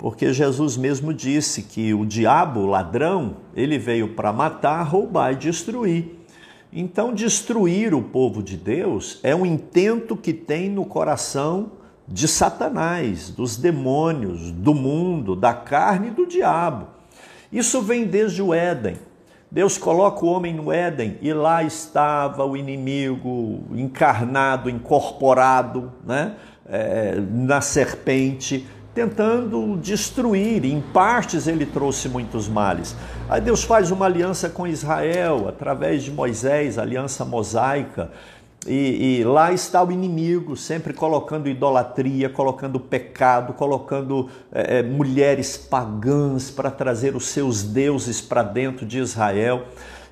Porque 0.00 0.32
Jesus 0.32 0.78
mesmo 0.78 1.12
disse 1.12 1.62
que 1.62 1.92
o 1.92 2.06
diabo, 2.06 2.60
o 2.60 2.66
ladrão, 2.66 3.36
ele 3.54 3.78
veio 3.78 4.14
para 4.14 4.32
matar, 4.32 4.82
roubar 4.82 5.32
e 5.32 5.36
destruir. 5.36 6.24
Então, 6.72 7.12
destruir 7.12 7.92
o 7.92 8.00
povo 8.00 8.42
de 8.42 8.56
Deus 8.56 9.20
é 9.22 9.36
um 9.36 9.44
intento 9.44 10.16
que 10.16 10.32
tem 10.32 10.70
no 10.70 10.86
coração 10.86 11.72
de 12.08 12.26
Satanás, 12.26 13.28
dos 13.28 13.58
demônios, 13.58 14.50
do 14.50 14.72
mundo, 14.72 15.36
da 15.36 15.52
carne 15.52 16.08
e 16.08 16.12
do 16.12 16.26
diabo. 16.26 16.86
Isso 17.52 17.82
vem 17.82 18.06
desde 18.06 18.40
o 18.40 18.54
Éden. 18.54 18.96
Deus 19.50 19.76
coloca 19.76 20.24
o 20.24 20.28
homem 20.28 20.54
no 20.54 20.72
Éden 20.72 21.18
e 21.20 21.30
lá 21.34 21.62
estava 21.62 22.46
o 22.46 22.56
inimigo 22.56 23.64
encarnado, 23.72 24.70
incorporado 24.70 25.92
né? 26.06 26.36
É, 26.72 27.20
na 27.20 27.60
serpente, 27.60 28.64
tentando 28.94 29.76
destruir. 29.76 30.64
Em 30.64 30.80
partes 30.80 31.46
ele 31.46 31.66
trouxe 31.66 32.08
muitos 32.08 32.48
males. 32.48 32.96
Aí 33.28 33.40
Deus 33.40 33.62
faz 33.62 33.90
uma 33.90 34.06
aliança 34.06 34.48
com 34.48 34.66
Israel 34.66 35.48
através 35.48 36.02
de 36.02 36.10
Moisés, 36.10 36.78
aliança 36.78 37.24
mosaica. 37.24 38.10
E, 38.66 39.20
e, 39.20 39.24
lá 39.24 39.52
está 39.54 39.82
o 39.82 39.90
inimigo, 39.90 40.54
sempre 40.54 40.92
colocando 40.92 41.48
idolatria, 41.48 42.28
colocando 42.28 42.78
pecado, 42.78 43.54
colocando 43.54 44.28
é, 44.52 44.82
mulheres 44.82 45.56
pagãs 45.56 46.50
para 46.50 46.70
trazer 46.70 47.16
os 47.16 47.28
seus 47.28 47.62
deuses 47.62 48.20
para 48.20 48.42
dentro 48.42 48.84
de 48.84 48.98
Israel. 48.98 49.64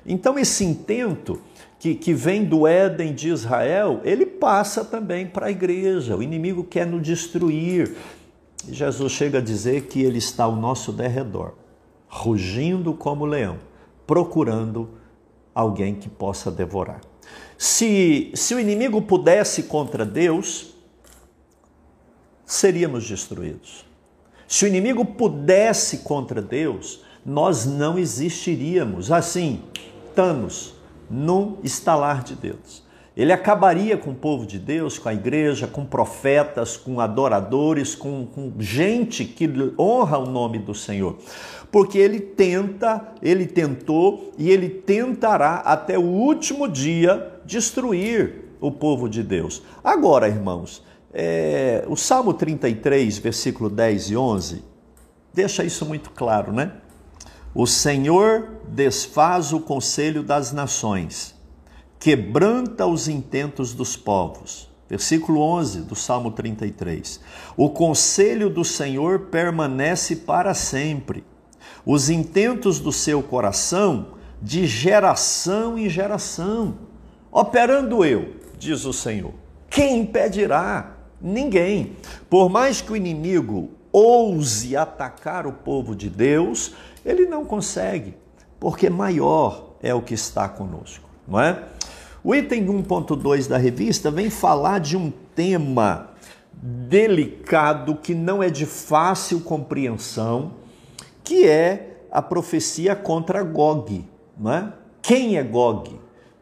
Então, 0.03 0.39
esse 0.39 0.65
intento 0.65 1.39
que, 1.79 1.93
que 1.93 2.11
vem 2.11 2.43
do 2.43 2.65
Éden 2.65 3.13
de 3.13 3.29
Israel, 3.29 4.01
ele 4.03 4.25
passa 4.25 4.83
também 4.83 5.27
para 5.27 5.45
a 5.45 5.51
igreja. 5.51 6.17
O 6.17 6.23
inimigo 6.23 6.63
quer 6.63 6.87
nos 6.87 7.03
destruir. 7.03 7.95
Jesus 8.67 9.11
chega 9.11 9.37
a 9.37 9.41
dizer 9.41 9.87
que 9.87 10.01
ele 10.01 10.17
está 10.17 10.43
ao 10.43 10.55
nosso 10.55 10.91
derredor, 10.91 11.53
rugindo 12.07 12.93
como 12.93 13.25
leão, 13.25 13.57
procurando 14.05 14.89
alguém 15.53 15.95
que 15.95 16.09
possa 16.09 16.51
devorar. 16.51 17.01
Se, 17.57 18.31
se 18.33 18.55
o 18.55 18.59
inimigo 18.59 19.01
pudesse 19.01 19.63
contra 19.63 20.05
Deus, 20.05 20.73
seríamos 22.45 23.07
destruídos. 23.07 23.85
Se 24.47 24.65
o 24.65 24.67
inimigo 24.67 25.05
pudesse 25.05 25.99
contra 25.99 26.41
Deus, 26.41 27.01
nós 27.25 27.65
não 27.65 27.99
existiríamos. 27.99 29.11
Assim, 29.11 29.61
Thanos, 30.15 30.73
num 31.09 31.57
estalar 31.63 32.23
de 32.23 32.35
Deus. 32.35 32.83
Ele 33.19 33.33
acabaria 33.33 33.97
com 33.97 34.11
o 34.11 34.15
povo 34.15 34.45
de 34.45 34.57
Deus, 34.57 34.97
com 34.97 35.09
a 35.09 35.13
igreja, 35.13 35.67
com 35.67 35.85
profetas, 35.85 36.77
com 36.77 36.99
adoradores, 36.99 37.93
com, 37.93 38.25
com 38.25 38.53
gente 38.59 39.25
que 39.25 39.47
honra 39.77 40.17
o 40.17 40.25
nome 40.25 40.57
do 40.57 40.73
Senhor 40.73 41.17
porque 41.71 41.97
ele 41.97 42.19
tenta, 42.19 43.13
ele 43.21 43.45
tentou 43.45 44.33
e 44.37 44.49
ele 44.49 44.69
tentará 44.69 45.57
até 45.57 45.97
o 45.97 46.03
último 46.03 46.67
dia 46.67 47.41
destruir 47.45 48.45
o 48.59 48.71
povo 48.71 49.07
de 49.07 49.23
Deus. 49.23 49.61
Agora, 49.83 50.27
irmãos, 50.27 50.83
é, 51.13 51.85
o 51.87 51.95
Salmo 51.95 52.33
33, 52.33 53.17
versículo 53.19 53.69
10 53.69 54.11
e 54.11 54.17
11, 54.17 54.63
deixa 55.33 55.63
isso 55.63 55.85
muito 55.85 56.11
claro, 56.11 56.51
né? 56.51 56.73
O 57.53 57.65
Senhor 57.65 58.49
desfaz 58.67 59.53
o 59.53 59.59
conselho 59.59 60.21
das 60.21 60.51
nações, 60.51 61.35
quebranta 61.99 62.87
os 62.87 63.07
intentos 63.07 63.73
dos 63.73 63.95
povos. 63.95 64.69
Versículo 64.89 65.41
11 65.41 65.81
do 65.81 65.95
Salmo 65.95 66.31
33. 66.31 67.19
O 67.55 67.69
conselho 67.69 68.49
do 68.49 68.65
Senhor 68.65 69.27
permanece 69.27 70.15
para 70.15 70.53
sempre 70.53 71.23
os 71.85 72.09
intentos 72.09 72.79
do 72.79 72.91
seu 72.91 73.21
coração 73.21 74.17
de 74.41 74.65
geração 74.65 75.77
em 75.77 75.89
geração. 75.89 76.75
Operando 77.31 78.03
eu, 78.03 78.35
diz 78.57 78.85
o 78.85 78.93
Senhor, 78.93 79.33
quem 79.69 79.99
impedirá? 79.99 80.95
Ninguém. 81.21 81.97
Por 82.29 82.49
mais 82.49 82.81
que 82.81 82.91
o 82.91 82.95
inimigo 82.95 83.71
ouse 83.91 84.75
atacar 84.75 85.45
o 85.45 85.51
povo 85.51 85.95
de 85.95 86.09
Deus, 86.09 86.73
ele 87.05 87.25
não 87.25 87.43
consegue, 87.45 88.15
porque 88.59 88.89
maior 88.89 89.75
é 89.81 89.93
o 89.93 90.01
que 90.01 90.13
está 90.13 90.47
conosco, 90.47 91.07
não 91.27 91.39
é? 91.39 91.63
O 92.23 92.35
item 92.35 92.65
1.2 92.67 93.47
da 93.47 93.57
revista 93.57 94.11
vem 94.11 94.29
falar 94.29 94.79
de 94.79 94.97
um 94.97 95.11
tema 95.33 96.09
delicado 96.61 97.95
que 97.95 98.13
não 98.13 98.43
é 98.43 98.49
de 98.49 98.65
fácil 98.65 99.39
compreensão 99.39 100.51
que 101.23 101.47
é 101.47 102.01
a 102.11 102.21
profecia 102.21 102.95
contra 102.95 103.43
Gog. 103.43 104.03
Não 104.37 104.51
é? 104.51 104.73
Quem 105.01 105.37
é 105.37 105.43
Gog? 105.43 105.97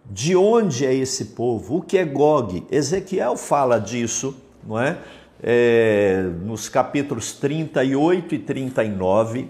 De 0.10 0.36
onde 0.36 0.86
é 0.86 0.94
esse 0.94 1.26
povo? 1.26 1.78
O 1.78 1.82
que 1.82 1.98
é 1.98 2.06
Gog? 2.06 2.66
Ezequiel 2.72 3.36
fala 3.36 3.80
disso, 3.80 4.36
não 4.66 4.80
é? 4.80 4.98
é 5.44 6.24
nos 6.44 6.70
capítulos 6.70 7.34
38 7.34 8.34
e 8.34 8.40
39, 8.40 9.50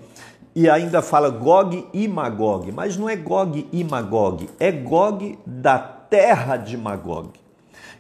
e 0.55 0.67
ainda 0.67 1.03
fala 1.03 1.29
Gog 1.29 1.87
e 1.93 2.07
Magog, 2.07 2.71
mas 2.71 2.97
não 2.97 3.07
é 3.07 3.15
Gog 3.15 3.67
e 3.71 3.83
Magog, 3.83 4.49
é 4.59 4.71
Gog 4.71 5.37
da 5.45 5.96
terra 6.09 6.57
de 6.57 6.77
Magog. 6.77 7.29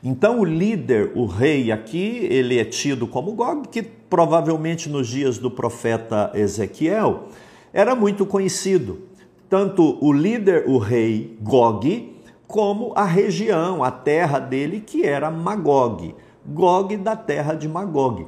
Então 0.03 0.39
o 0.39 0.45
líder, 0.45 1.11
o 1.15 1.25
rei 1.25 1.71
aqui, 1.71 2.27
ele 2.29 2.59
é 2.59 2.65
tido 2.65 3.07
como 3.07 3.33
Gog, 3.33 3.67
que 3.67 3.81
provavelmente 3.81 4.89
nos 4.89 5.07
dias 5.07 5.37
do 5.37 5.49
profeta 5.49 6.31
Ezequiel 6.33 7.25
era 7.73 7.95
muito 7.95 8.25
conhecido. 8.25 9.01
Tanto 9.49 9.97
o 10.01 10.11
líder, 10.13 10.65
o 10.67 10.77
rei 10.77 11.37
Gog, 11.41 12.15
como 12.47 12.93
a 12.95 13.03
região, 13.03 13.83
a 13.83 13.91
terra 13.91 14.39
dele, 14.39 14.81
que 14.85 15.03
era 15.03 15.31
Magog. 15.31 16.15
Gog 16.45 16.95
da 16.97 17.15
terra 17.15 17.53
de 17.53 17.67
Magog. 17.67 18.25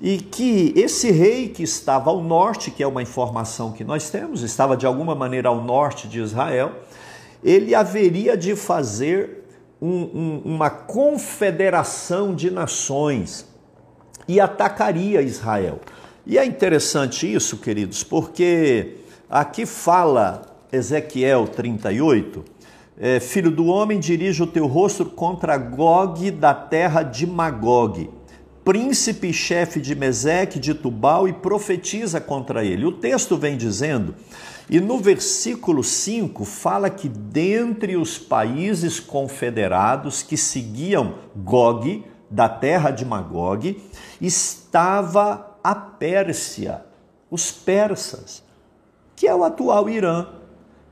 E 0.00 0.18
que 0.18 0.72
esse 0.76 1.10
rei 1.10 1.48
que 1.48 1.62
estava 1.62 2.10
ao 2.10 2.22
norte, 2.22 2.70
que 2.70 2.82
é 2.82 2.86
uma 2.86 3.02
informação 3.02 3.72
que 3.72 3.84
nós 3.84 4.08
temos, 4.08 4.42
estava 4.42 4.76
de 4.76 4.86
alguma 4.86 5.14
maneira 5.14 5.48
ao 5.48 5.62
norte 5.62 6.08
de 6.08 6.20
Israel, 6.20 6.72
ele 7.42 7.74
haveria 7.74 8.36
de 8.36 8.54
fazer 8.54 9.44
um, 9.80 9.88
um, 9.88 10.42
uma 10.44 10.70
confederação 10.70 12.34
de 12.34 12.50
nações 12.50 13.46
e 14.28 14.38
atacaria 14.38 15.22
Israel. 15.22 15.80
E 16.26 16.38
é 16.38 16.44
interessante 16.44 17.32
isso, 17.32 17.56
queridos, 17.56 18.04
porque 18.04 18.96
aqui 19.28 19.64
fala 19.64 20.42
Ezequiel 20.72 21.48
38, 21.48 22.44
é, 22.98 23.18
filho 23.18 23.50
do 23.50 23.66
homem, 23.66 23.98
dirige 23.98 24.42
o 24.42 24.46
teu 24.46 24.66
rosto 24.66 25.06
contra 25.06 25.56
Gog 25.56 26.30
da 26.30 26.52
terra 26.52 27.02
de 27.02 27.26
Magog, 27.26 28.10
príncipe 28.64 29.32
chefe 29.32 29.80
de 29.80 29.94
Meseque, 29.94 30.58
de 30.58 30.74
Tubal, 30.74 31.28
e 31.28 31.32
profetiza 31.32 32.20
contra 32.20 32.64
ele. 32.64 32.84
O 32.84 32.92
texto 32.92 33.36
vem 33.36 33.56
dizendo 33.56 34.14
e 34.70 34.78
no 34.78 34.98
versículo 34.98 35.82
5 35.82 36.44
fala 36.44 36.88
que 36.88 37.08
dentre 37.08 37.96
os 37.96 38.16
países 38.16 39.00
confederados 39.00 40.22
que 40.22 40.36
seguiam 40.36 41.16
Gog, 41.34 42.04
da 42.30 42.48
terra 42.48 42.92
de 42.92 43.04
Magog, 43.04 43.82
estava 44.20 45.58
a 45.64 45.74
Pérsia, 45.74 46.84
os 47.28 47.50
persas, 47.50 48.44
que 49.16 49.26
é 49.26 49.34
o 49.34 49.42
atual 49.42 49.90
Irã. 49.90 50.28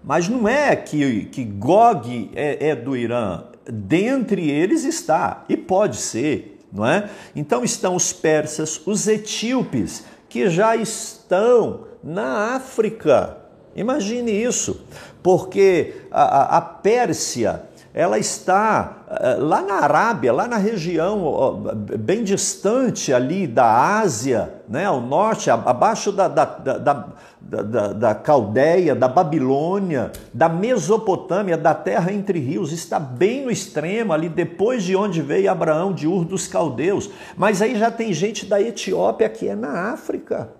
Mas 0.02 0.28
não 0.28 0.48
é 0.48 0.74
que, 0.74 1.26
que 1.26 1.44
Gog 1.44 2.32
é, 2.34 2.70
é 2.70 2.74
do 2.74 2.96
Irã, 2.96 3.44
dentre 3.64 4.50
eles 4.50 4.82
está, 4.82 5.44
e 5.48 5.56
pode 5.56 5.98
ser, 5.98 6.57
não 6.72 6.86
é? 6.86 7.08
Então 7.34 7.64
estão 7.64 7.94
os 7.94 8.12
persas, 8.12 8.80
os 8.86 9.06
etíopes, 9.06 10.04
que 10.28 10.48
já 10.50 10.76
estão 10.76 11.86
na 12.02 12.54
África, 12.54 13.38
Imagine 13.78 14.32
isso, 14.32 14.80
porque 15.22 15.94
a, 16.10 16.56
a 16.56 16.60
Pérsia 16.60 17.62
ela 17.98 18.16
está 18.16 18.98
eh, 19.10 19.36
lá 19.40 19.60
na 19.60 19.74
Arábia, 19.80 20.32
lá 20.32 20.46
na 20.46 20.56
região 20.56 21.60
bem 21.98 22.22
distante 22.22 23.12
ali 23.12 23.44
da 23.44 23.98
Ásia, 23.98 24.54
né, 24.68 24.84
ao 24.84 25.00
norte, 25.00 25.50
abaixo 25.50 26.12
da, 26.12 26.28
da, 26.28 26.44
da, 26.44 27.08
da, 27.40 27.92
da 27.92 28.14
Caldeia, 28.14 28.94
da 28.94 29.08
Babilônia, 29.08 30.12
da 30.32 30.48
Mesopotâmia, 30.48 31.56
da 31.56 31.74
terra 31.74 32.12
entre 32.12 32.38
rios, 32.38 32.70
está 32.70 33.00
bem 33.00 33.46
no 33.46 33.50
extremo, 33.50 34.12
ali 34.12 34.28
depois 34.28 34.84
de 34.84 34.94
onde 34.94 35.20
veio 35.20 35.50
Abraão, 35.50 35.92
de 35.92 36.06
Ur 36.06 36.24
dos 36.24 36.46
Caldeus. 36.46 37.10
Mas 37.36 37.60
aí 37.60 37.76
já 37.76 37.90
tem 37.90 38.12
gente 38.12 38.46
da 38.46 38.62
Etiópia 38.62 39.28
que 39.28 39.48
é 39.48 39.56
na 39.56 39.90
África. 39.92 40.50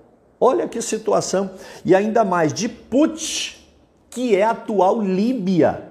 Olha 0.41 0.67
que 0.67 0.83
situação. 0.83 1.53
E 1.85 1.95
ainda 1.95 2.25
mais 2.25 2.53
de 2.53 2.69
Put, 2.69 3.65
que 4.11 4.35
é 4.35 4.43
a 4.43 4.51
atual 4.51 5.01
Líbia. 5.01 5.88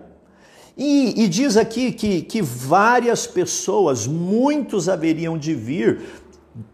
E, 0.78 1.24
e, 1.24 1.28
diz 1.28 1.58
aqui 1.58 1.92
que, 1.92 2.22
que 2.22 2.40
várias 2.40 3.26
pessoas, 3.26 4.06
muitos 4.06 4.88
haveriam 4.88 5.36
de 5.36 5.56
vir, 5.56 6.02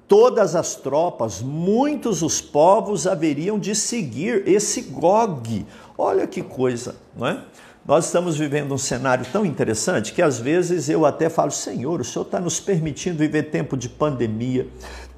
todas 0.10 0.56
as 0.56 0.76
tropas, 0.76 1.42
muitos 1.42 2.22
os 2.22 2.42
povos 2.42 3.08
haveriam 3.08 3.58
de 3.58 3.74
seguir 3.74 4.44
esse 4.46 4.82
Gog. 4.82 5.66
Olha 5.98 6.28
que 6.28 6.42
coisa, 6.42 6.98
não 7.16 7.28
é? 7.28 7.42
Nós 7.86 8.06
estamos 8.06 8.38
vivendo 8.38 8.74
um 8.74 8.78
cenário 8.78 9.26
tão 9.32 9.46
interessante 9.46 10.14
que 10.14 10.22
às 10.22 10.40
vezes 10.40 10.88
eu 10.88 11.06
até 11.06 11.30
falo, 11.30 11.52
Senhor, 11.52 12.00
o 12.00 12.04
Senhor 12.04 12.24
está 12.26 12.40
nos 12.40 12.58
permitindo 12.58 13.18
viver 13.18 13.44
tempo 13.44 13.76
de 13.76 13.90
pandemia, 13.90 14.68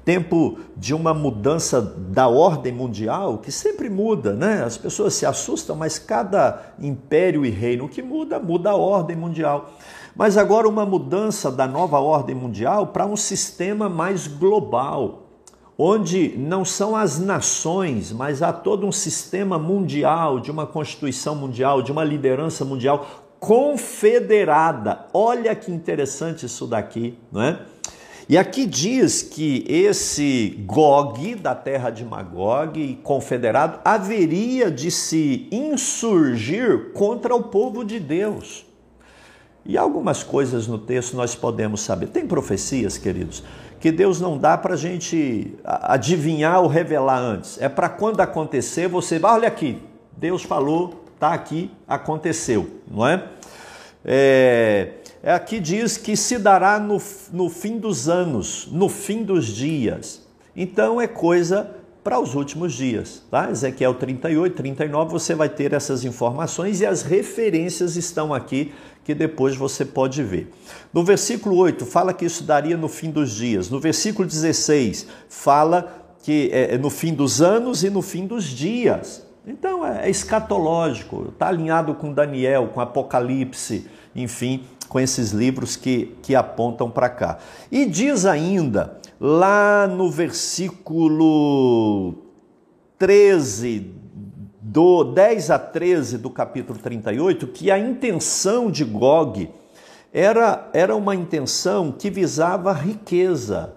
tempo 0.06 0.60
de 0.76 0.94
uma 0.94 1.12
mudança 1.12 1.82
da 1.82 2.28
ordem 2.28 2.72
mundial, 2.72 3.38
que 3.38 3.50
sempre 3.50 3.90
muda, 3.90 4.34
né? 4.34 4.62
As 4.62 4.78
pessoas 4.78 5.14
se 5.14 5.26
assustam, 5.26 5.74
mas 5.74 5.98
cada 5.98 6.74
império 6.78 7.44
e 7.44 7.50
reino 7.50 7.88
que 7.88 8.00
muda, 8.00 8.38
muda 8.38 8.70
a 8.70 8.76
ordem 8.76 9.16
mundial. 9.16 9.72
Mas 10.14 10.36
agora 10.36 10.68
uma 10.68 10.86
mudança 10.86 11.50
da 11.50 11.66
nova 11.66 11.98
ordem 11.98 12.36
mundial 12.36 12.86
para 12.86 13.04
um 13.04 13.16
sistema 13.16 13.88
mais 13.88 14.28
global, 14.28 15.24
onde 15.76 16.38
não 16.38 16.64
são 16.64 16.94
as 16.94 17.18
nações, 17.18 18.12
mas 18.12 18.42
há 18.42 18.52
todo 18.52 18.86
um 18.86 18.92
sistema 18.92 19.58
mundial, 19.58 20.38
de 20.38 20.52
uma 20.52 20.68
constituição 20.68 21.34
mundial, 21.34 21.82
de 21.82 21.90
uma 21.90 22.04
liderança 22.04 22.64
mundial 22.64 23.04
confederada. 23.40 25.06
Olha 25.12 25.52
que 25.56 25.72
interessante 25.72 26.46
isso 26.46 26.64
daqui, 26.64 27.18
não 27.32 27.42
é? 27.42 27.60
E 28.28 28.36
aqui 28.36 28.66
diz 28.66 29.22
que 29.22 29.64
esse 29.68 30.60
Gog, 30.66 31.36
da 31.36 31.54
terra 31.54 31.90
de 31.90 32.04
Magog, 32.04 32.98
confederado, 33.04 33.78
haveria 33.84 34.68
de 34.68 34.90
se 34.90 35.46
insurgir 35.52 36.92
contra 36.92 37.36
o 37.36 37.44
povo 37.44 37.84
de 37.84 38.00
Deus. 38.00 38.66
E 39.64 39.78
algumas 39.78 40.24
coisas 40.24 40.66
no 40.66 40.76
texto 40.76 41.16
nós 41.16 41.36
podemos 41.36 41.82
saber. 41.82 42.08
Tem 42.08 42.26
profecias, 42.26 42.98
queridos, 42.98 43.44
que 43.78 43.92
Deus 43.92 44.20
não 44.20 44.36
dá 44.36 44.58
para 44.58 44.74
a 44.74 44.76
gente 44.76 45.54
adivinhar 45.64 46.60
ou 46.60 46.66
revelar 46.66 47.18
antes. 47.18 47.60
É 47.62 47.68
para 47.68 47.88
quando 47.88 48.20
acontecer, 48.20 48.88
você 48.88 49.20
vai, 49.20 49.34
olha 49.34 49.48
aqui, 49.48 49.80
Deus 50.16 50.42
falou, 50.42 51.04
está 51.14 51.32
aqui, 51.32 51.70
aconteceu, 51.86 52.68
não 52.90 53.06
é? 53.06 53.24
É, 54.04 54.94
é, 55.26 55.32
aqui 55.32 55.58
diz 55.58 55.96
que 55.96 56.16
se 56.16 56.38
dará 56.38 56.78
no, 56.78 57.02
no 57.32 57.50
fim 57.50 57.78
dos 57.78 58.08
anos, 58.08 58.68
no 58.70 58.88
fim 58.88 59.24
dos 59.24 59.46
dias. 59.46 60.24
Então 60.54 61.00
é 61.00 61.08
coisa 61.08 61.68
para 62.04 62.20
os 62.20 62.36
últimos 62.36 62.72
dias, 62.74 63.24
tá? 63.28 63.50
Ezequiel 63.50 63.94
38, 63.94 64.54
39, 64.54 65.10
você 65.10 65.34
vai 65.34 65.48
ter 65.48 65.72
essas 65.72 66.04
informações 66.04 66.80
e 66.80 66.86
as 66.86 67.02
referências 67.02 67.96
estão 67.96 68.32
aqui 68.32 68.72
que 69.02 69.16
depois 69.16 69.56
você 69.56 69.84
pode 69.84 70.22
ver. 70.22 70.48
No 70.94 71.02
versículo 71.02 71.56
8 71.56 71.84
fala 71.84 72.14
que 72.14 72.24
isso 72.24 72.44
daria 72.44 72.76
no 72.76 72.88
fim 72.88 73.10
dos 73.10 73.32
dias. 73.32 73.68
No 73.68 73.80
versículo 73.80 74.28
16 74.28 75.08
fala 75.28 76.14
que 76.22 76.50
é, 76.52 76.74
é 76.74 76.78
no 76.78 76.88
fim 76.88 77.12
dos 77.12 77.42
anos 77.42 77.82
e 77.82 77.90
no 77.90 78.00
fim 78.00 78.28
dos 78.28 78.44
dias. 78.44 79.26
Então 79.44 79.84
é, 79.84 80.06
é 80.06 80.08
escatológico, 80.08 81.30
está 81.32 81.48
alinhado 81.48 81.94
com 81.94 82.12
Daniel, 82.12 82.68
com 82.72 82.80
Apocalipse, 82.80 83.88
enfim, 84.14 84.62
com 84.86 85.00
esses 85.00 85.32
livros 85.32 85.76
que, 85.76 86.16
que 86.22 86.34
apontam 86.34 86.90
para 86.90 87.08
cá. 87.08 87.38
E 87.70 87.86
diz 87.86 88.24
ainda, 88.24 88.98
lá 89.20 89.86
no 89.86 90.10
versículo 90.10 92.14
13, 92.98 93.92
do 94.60 95.04
10 95.04 95.50
a 95.50 95.58
13 95.58 96.18
do 96.18 96.30
capítulo 96.30 96.78
38, 96.78 97.46
que 97.48 97.70
a 97.70 97.78
intenção 97.78 98.70
de 98.70 98.84
Gog 98.84 99.50
era, 100.12 100.68
era 100.72 100.96
uma 100.96 101.14
intenção 101.14 101.92
que 101.92 102.10
visava 102.10 102.72
riqueza, 102.72 103.74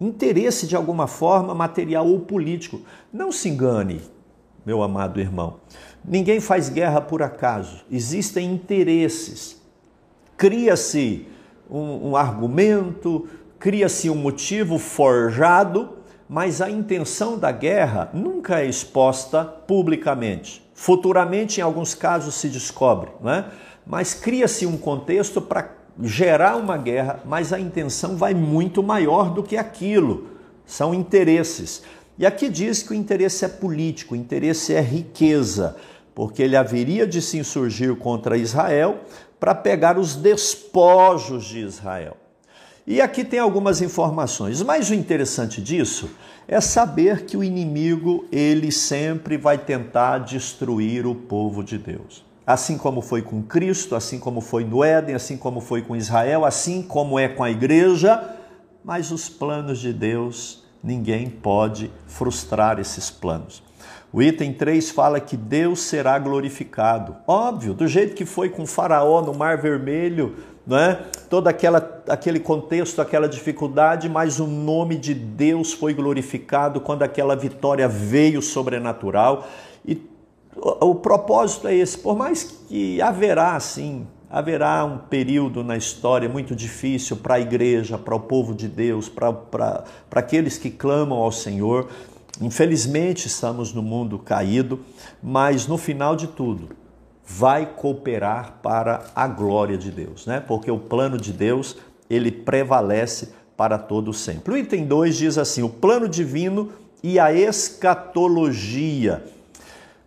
interesse 0.00 0.66
de 0.66 0.76
alguma 0.76 1.06
forma 1.06 1.54
material 1.54 2.06
ou 2.06 2.20
político. 2.20 2.80
Não 3.12 3.30
se 3.30 3.48
engane, 3.48 4.00
meu 4.64 4.82
amado 4.82 5.20
irmão. 5.20 5.58
Ninguém 6.04 6.40
faz 6.40 6.68
guerra 6.68 7.00
por 7.00 7.22
acaso. 7.22 7.84
Existem 7.90 8.50
interesses 8.50 9.59
cria-se 10.40 11.26
um, 11.70 12.12
um 12.12 12.16
argumento, 12.16 13.28
cria-se 13.58 14.08
um 14.08 14.14
motivo 14.14 14.78
forjado, 14.78 15.98
mas 16.26 16.62
a 16.62 16.70
intenção 16.70 17.36
da 17.36 17.52
guerra 17.52 18.08
nunca 18.14 18.60
é 18.60 18.66
exposta 18.66 19.44
publicamente. 19.44 20.66
Futuramente, 20.72 21.60
em 21.60 21.62
alguns 21.62 21.94
casos, 21.94 22.36
se 22.36 22.48
descobre, 22.48 23.10
né? 23.20 23.50
mas 23.86 24.14
cria-se 24.14 24.64
um 24.64 24.78
contexto 24.78 25.42
para 25.42 25.74
gerar 26.02 26.56
uma 26.56 26.78
guerra, 26.78 27.20
mas 27.26 27.52
a 27.52 27.60
intenção 27.60 28.16
vai 28.16 28.32
muito 28.32 28.82
maior 28.82 29.34
do 29.34 29.42
que 29.42 29.58
aquilo. 29.58 30.28
São 30.64 30.94
interesses. 30.94 31.82
E 32.18 32.24
aqui 32.24 32.48
diz 32.48 32.82
que 32.82 32.92
o 32.92 32.94
interesse 32.94 33.44
é 33.44 33.48
político, 33.48 34.14
o 34.14 34.16
interesse 34.16 34.72
é 34.72 34.80
riqueza, 34.80 35.76
porque 36.14 36.42
ele 36.42 36.56
haveria 36.56 37.06
de 37.06 37.20
se 37.22 37.38
insurgir 37.38 37.96
contra 37.96 38.36
Israel 38.36 39.00
para 39.38 39.54
pegar 39.54 39.98
os 39.98 40.16
despojos 40.16 41.44
de 41.44 41.60
Israel. 41.60 42.16
E 42.86 43.00
aqui 43.00 43.24
tem 43.24 43.38
algumas 43.38 43.80
informações, 43.80 44.62
mas 44.62 44.90
o 44.90 44.94
interessante 44.94 45.62
disso 45.62 46.10
é 46.48 46.60
saber 46.60 47.24
que 47.24 47.36
o 47.36 47.44
inimigo, 47.44 48.24
ele 48.32 48.72
sempre 48.72 49.36
vai 49.36 49.56
tentar 49.56 50.18
destruir 50.18 51.06
o 51.06 51.14
povo 51.14 51.62
de 51.62 51.78
Deus. 51.78 52.24
Assim 52.44 52.76
como 52.76 53.00
foi 53.00 53.22
com 53.22 53.40
Cristo, 53.42 53.94
assim 53.94 54.18
como 54.18 54.40
foi 54.40 54.64
no 54.64 54.82
Éden, 54.82 55.14
assim 55.14 55.36
como 55.36 55.60
foi 55.60 55.82
com 55.82 55.94
Israel, 55.94 56.44
assim 56.44 56.82
como 56.82 57.16
é 57.16 57.28
com 57.28 57.44
a 57.44 57.50
igreja, 57.50 58.36
mas 58.84 59.12
os 59.12 59.28
planos 59.28 59.78
de 59.78 59.92
Deus, 59.92 60.64
ninguém 60.82 61.30
pode 61.30 61.92
frustrar 62.08 62.80
esses 62.80 63.08
planos. 63.10 63.62
O 64.12 64.20
item 64.20 64.52
3 64.52 64.90
fala 64.90 65.20
que 65.20 65.36
Deus 65.36 65.82
será 65.82 66.18
glorificado. 66.18 67.16
Óbvio, 67.26 67.72
do 67.72 67.86
jeito 67.86 68.14
que 68.14 68.26
foi 68.26 68.48
com 68.48 68.66
Faraó 68.66 69.22
no 69.22 69.32
Mar 69.32 69.58
Vermelho, 69.58 70.34
não 70.66 70.76
é? 70.76 71.04
todo 71.28 71.46
aquela, 71.46 72.02
aquele 72.08 72.40
contexto, 72.40 73.00
aquela 73.00 73.28
dificuldade, 73.28 74.08
mas 74.08 74.40
o 74.40 74.46
nome 74.48 74.96
de 74.96 75.14
Deus 75.14 75.72
foi 75.72 75.94
glorificado 75.94 76.80
quando 76.80 77.04
aquela 77.04 77.36
vitória 77.36 77.88
veio 77.88 78.42
sobrenatural. 78.42 79.46
E 79.86 80.02
o, 80.56 80.90
o 80.90 80.94
propósito 80.96 81.68
é 81.68 81.74
esse, 81.74 81.96
por 81.96 82.16
mais 82.16 82.42
que 82.42 83.00
haverá, 83.00 83.58
sim, 83.60 84.08
haverá 84.28 84.84
um 84.84 84.98
período 84.98 85.62
na 85.62 85.76
história 85.76 86.28
muito 86.28 86.54
difícil 86.54 87.16
para 87.16 87.34
a 87.34 87.40
igreja, 87.40 87.96
para 87.96 88.14
o 88.14 88.20
povo 88.20 88.54
de 88.54 88.66
Deus, 88.66 89.08
para 89.08 89.84
aqueles 90.10 90.58
que 90.58 90.70
clamam 90.70 91.18
ao 91.18 91.32
Senhor, 91.32 91.88
Infelizmente 92.40 93.26
estamos 93.26 93.74
no 93.74 93.82
mundo 93.82 94.18
caído, 94.18 94.80
mas 95.22 95.66
no 95.66 95.76
final 95.76 96.16
de 96.16 96.26
tudo 96.26 96.70
vai 97.24 97.66
cooperar 97.66 98.58
para 98.62 99.04
a 99.14 99.28
glória 99.28 99.78
de 99.78 99.90
Deus, 99.90 100.26
né? 100.26 100.40
Porque 100.40 100.70
o 100.70 100.78
plano 100.78 101.16
de 101.16 101.32
Deus, 101.32 101.76
ele 102.08 102.32
prevalece 102.32 103.28
para 103.56 103.78
todo 103.78 104.12
sempre. 104.12 104.54
O 104.54 104.56
item 104.56 104.86
2 104.86 105.16
diz 105.16 105.38
assim: 105.38 105.62
o 105.62 105.68
plano 105.68 106.08
divino 106.08 106.70
e 107.02 107.18
a 107.18 107.32
escatologia. 107.32 109.24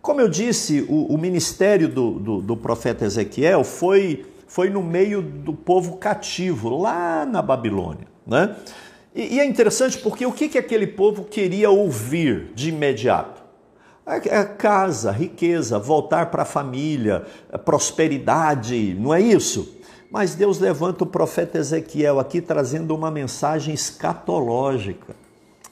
Como 0.02 0.20
eu 0.20 0.28
disse, 0.28 0.84
o, 0.88 1.14
o 1.14 1.16
ministério 1.16 1.88
do, 1.88 2.10
do, 2.18 2.42
do 2.42 2.56
profeta 2.56 3.06
Ezequiel 3.06 3.64
foi, 3.64 4.26
foi 4.46 4.68
no 4.68 4.82
meio 4.82 5.22
do 5.22 5.54
povo 5.54 5.96
cativo, 5.96 6.68
lá 6.68 7.24
na 7.24 7.40
Babilônia. 7.40 8.06
Né? 8.26 8.54
E, 9.14 9.36
e 9.36 9.40
é 9.40 9.44
interessante 9.44 9.98
porque 9.98 10.26
o 10.26 10.32
que, 10.32 10.48
que 10.48 10.58
aquele 10.58 10.86
povo 10.86 11.24
queria 11.24 11.70
ouvir 11.70 12.52
de 12.54 12.70
imediato? 12.70 13.42
É, 14.06 14.40
é 14.40 14.44
casa, 14.44 15.10
riqueza, 15.10 15.78
voltar 15.78 16.30
para 16.30 16.42
a 16.42 16.46
família, 16.46 17.24
prosperidade, 17.64 18.94
não 18.98 19.14
é 19.14 19.20
isso? 19.20 19.76
Mas 20.10 20.34
Deus 20.34 20.58
levanta 20.58 21.04
o 21.04 21.06
profeta 21.06 21.58
Ezequiel 21.58 22.20
aqui 22.20 22.40
trazendo 22.40 22.94
uma 22.94 23.10
mensagem 23.10 23.72
escatológica, 23.74 25.16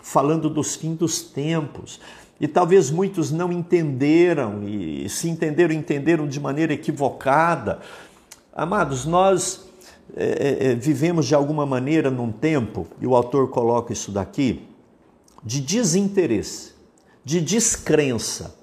falando 0.03 0.49
dos 0.49 0.75
fins 0.75 0.97
dos 0.97 1.23
tempos. 1.23 2.01
E 2.41 2.49
talvez 2.49 2.91
muitos 2.91 3.31
não 3.31 3.53
entenderam, 3.53 4.65
e 4.65 5.09
se 5.09 5.29
entenderam, 5.29 5.73
entenderam 5.73 6.27
de 6.27 6.41
maneira 6.41 6.73
equivocada. 6.73 7.81
Amados, 8.53 9.05
nós 9.05 9.72
é, 10.17 10.71
é, 10.71 10.75
vivemos 10.75 11.27
de 11.27 11.35
alguma 11.35 11.65
maneira 11.65 12.11
num 12.11 12.31
tempo, 12.31 12.87
e 13.01 13.07
o 13.07 13.15
autor 13.15 13.49
coloca 13.49 13.93
isso 13.93 14.11
daqui, 14.11 14.69
de 15.43 15.61
desinteresse, 15.61 16.73
de 17.25 17.41
descrença. 17.41 18.55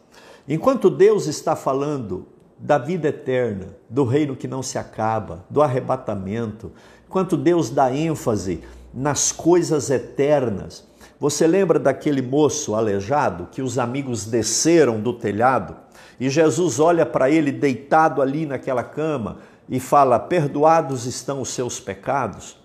Enquanto 0.47 0.89
Deus 0.89 1.27
está 1.27 1.55
falando 1.55 2.25
da 2.57 2.77
vida 2.77 3.07
eterna, 3.07 3.75
do 3.89 4.03
reino 4.03 4.35
que 4.35 4.47
não 4.47 4.61
se 4.61 4.77
acaba, 4.77 5.45
do 5.49 5.61
arrebatamento, 5.61 6.71
enquanto 7.07 7.37
Deus 7.37 7.69
dá 7.69 7.93
ênfase 7.93 8.61
nas 8.93 9.31
coisas 9.31 9.89
eternas. 9.89 10.83
Você 11.19 11.45
lembra 11.45 11.79
daquele 11.79 12.21
moço 12.21 12.75
aleijado 12.75 13.47
que 13.51 13.61
os 13.61 13.77
amigos 13.77 14.25
desceram 14.25 14.99
do 14.99 15.13
telhado 15.13 15.75
e 16.19 16.29
Jesus 16.29 16.79
olha 16.79 17.05
para 17.05 17.31
ele 17.31 17.51
deitado 17.51 18.21
ali 18.21 18.45
naquela 18.45 18.83
cama 18.83 19.37
e 19.69 19.79
fala: 19.79 20.19
Perdoados 20.19 21.05
estão 21.05 21.41
os 21.41 21.49
seus 21.49 21.79
pecados? 21.79 22.57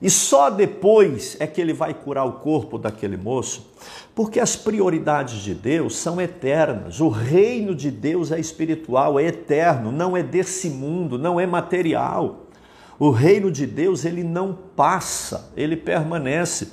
E 0.00 0.10
só 0.10 0.50
depois 0.50 1.36
é 1.40 1.46
que 1.46 1.58
ele 1.58 1.72
vai 1.72 1.94
curar 1.94 2.26
o 2.26 2.34
corpo 2.34 2.76
daquele 2.76 3.16
moço, 3.16 3.72
porque 4.14 4.38
as 4.38 4.54
prioridades 4.54 5.40
de 5.40 5.54
Deus 5.54 5.96
são 5.96 6.20
eternas. 6.20 7.00
O 7.00 7.08
reino 7.08 7.74
de 7.74 7.90
Deus 7.90 8.30
é 8.30 8.38
espiritual, 8.38 9.18
é 9.18 9.24
eterno, 9.24 9.90
não 9.90 10.14
é 10.14 10.22
desse 10.22 10.68
mundo, 10.68 11.18
não 11.18 11.40
é 11.40 11.46
material. 11.46 12.42
O 12.98 13.10
reino 13.10 13.50
de 13.50 13.66
Deus, 13.66 14.04
ele 14.04 14.22
não 14.22 14.56
passa, 14.74 15.50
ele 15.56 15.76
permanece. 15.76 16.72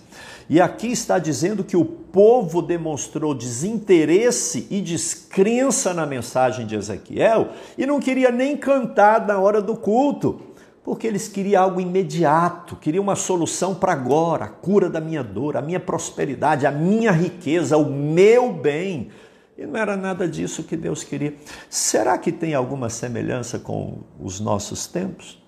E 0.50 0.60
aqui 0.60 0.88
está 0.88 1.18
dizendo 1.18 1.64
que 1.64 1.78
o 1.78 1.86
povo 1.86 2.62
demonstrou 2.62 3.34
desinteresse 3.34 4.68
e 4.70 4.82
descrença 4.82 5.94
na 5.94 6.06
mensagem 6.06 6.66
de 6.66 6.76
Ezequiel 6.76 7.50
e 7.78 7.86
não 7.86 8.00
queria 8.00 8.32
nem 8.32 8.58
cantar 8.58 9.26
na 9.26 9.40
hora 9.40 9.62
do 9.62 9.76
culto, 9.76 10.42
porque 10.84 11.08
eles 11.08 11.28
queriam 11.28 11.64
algo 11.64 11.80
imediato, 11.80 12.76
queriam 12.76 13.04
uma 13.04 13.16
solução 13.16 13.74
para 13.74 13.94
agora, 13.94 14.46
a 14.46 14.50
cura 14.50 14.90
da 14.90 15.00
minha 15.00 15.24
dor, 15.24 15.56
a 15.56 15.62
minha 15.62 15.80
prosperidade, 15.80 16.66
a 16.66 16.72
minha 16.72 17.12
riqueza, 17.12 17.78
o 17.78 17.90
meu 17.90 18.52
bem. 18.52 19.10
E 19.58 19.66
não 19.66 19.80
era 19.80 19.96
nada 19.96 20.28
disso 20.28 20.64
que 20.64 20.76
Deus 20.76 21.04
queria. 21.04 21.36
Será 21.70 22.18
que 22.18 22.32
tem 22.32 22.54
alguma 22.54 22.90
semelhança 22.90 23.60
com 23.60 24.00
os 24.20 24.40
nossos 24.40 24.88
tempos? 24.88 25.43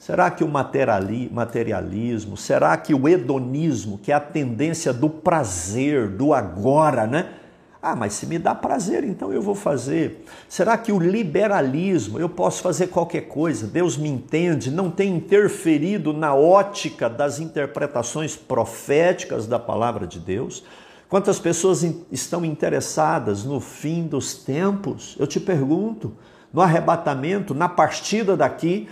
Será 0.00 0.30
que 0.30 0.42
o 0.42 0.48
materialismo, 0.48 2.34
será 2.34 2.74
que 2.78 2.94
o 2.94 3.06
hedonismo, 3.06 3.98
que 3.98 4.10
é 4.10 4.14
a 4.14 4.18
tendência 4.18 4.94
do 4.94 5.10
prazer, 5.10 6.08
do 6.08 6.32
agora, 6.32 7.06
né? 7.06 7.34
Ah, 7.82 7.94
mas 7.94 8.14
se 8.14 8.24
me 8.24 8.38
dá 8.38 8.54
prazer, 8.54 9.04
então 9.04 9.30
eu 9.30 9.42
vou 9.42 9.54
fazer. 9.54 10.24
Será 10.48 10.78
que 10.78 10.90
o 10.90 10.98
liberalismo, 10.98 12.18
eu 12.18 12.30
posso 12.30 12.62
fazer 12.62 12.86
qualquer 12.86 13.28
coisa, 13.28 13.66
Deus 13.66 13.98
me 13.98 14.08
entende, 14.08 14.70
não 14.70 14.90
tem 14.90 15.14
interferido 15.14 16.14
na 16.14 16.34
ótica 16.34 17.06
das 17.06 17.38
interpretações 17.38 18.34
proféticas 18.34 19.46
da 19.46 19.58
palavra 19.58 20.06
de 20.06 20.18
Deus? 20.18 20.64
Quantas 21.10 21.38
pessoas 21.38 21.82
estão 22.10 22.42
interessadas 22.42 23.44
no 23.44 23.60
fim 23.60 24.06
dos 24.06 24.32
tempos? 24.32 25.14
Eu 25.18 25.26
te 25.26 25.38
pergunto, 25.38 26.16
no 26.50 26.62
arrebatamento, 26.62 27.54
na 27.54 27.68
partida 27.68 28.34
daqui, 28.34 28.88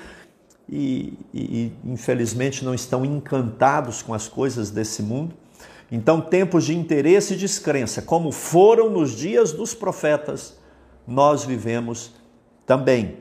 e, 0.68 1.14
e, 1.32 1.72
infelizmente 1.84 2.64
não 2.64 2.74
estão 2.74 3.04
encantados 3.04 4.02
com 4.02 4.12
as 4.12 4.28
coisas 4.28 4.70
desse 4.70 5.02
mundo. 5.02 5.34
Então, 5.90 6.20
tempos 6.20 6.66
de 6.66 6.76
interesse 6.76 7.32
e 7.32 7.36
descrença, 7.36 8.02
como 8.02 8.30
foram 8.30 8.90
nos 8.90 9.16
dias 9.16 9.52
dos 9.52 9.72
profetas, 9.72 10.58
nós 11.06 11.44
vivemos 11.44 12.12
também. 12.66 13.16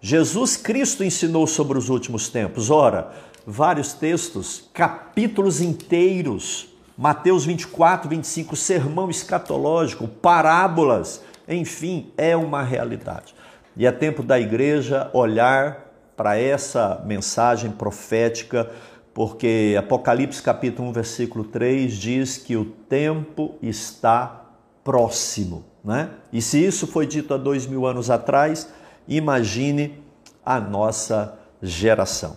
Jesus 0.00 0.56
Cristo 0.56 1.04
ensinou 1.04 1.46
sobre 1.46 1.78
os 1.78 1.88
últimos 1.88 2.28
tempos. 2.28 2.70
Ora, 2.70 3.12
vários 3.46 3.92
textos, 3.92 4.68
capítulos 4.74 5.60
inteiros, 5.60 6.68
Mateus 6.96 7.44
24, 7.44 8.08
25, 8.08 8.56
sermão 8.56 9.08
escatológico, 9.08 10.08
parábolas, 10.08 11.22
enfim, 11.48 12.10
é 12.16 12.36
uma 12.36 12.62
realidade. 12.62 13.34
E 13.76 13.86
é 13.86 13.92
tempo 13.92 14.24
da 14.24 14.40
igreja 14.40 15.08
olhar 15.12 15.87
para 16.18 16.36
essa 16.36 17.00
mensagem 17.06 17.70
profética, 17.70 18.68
porque 19.14 19.76
Apocalipse 19.78 20.42
capítulo 20.42 20.88
1, 20.88 20.92
versículo 20.92 21.44
3 21.44 21.92
diz 21.94 22.36
que 22.36 22.56
o 22.56 22.64
tempo 22.64 23.54
está 23.62 24.46
próximo. 24.82 25.64
Né? 25.84 26.10
E 26.32 26.42
se 26.42 26.58
isso 26.58 26.88
foi 26.88 27.06
dito 27.06 27.32
há 27.32 27.36
dois 27.36 27.66
mil 27.66 27.86
anos 27.86 28.10
atrás, 28.10 28.68
imagine 29.06 30.02
a 30.44 30.58
nossa 30.58 31.38
geração. 31.62 32.36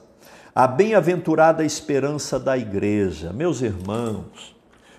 A 0.54 0.68
bem-aventurada 0.68 1.66
esperança 1.66 2.40
da 2.40 2.56
igreja. 2.56 3.34
Meus 3.34 3.64
irmãos, 3.64 4.56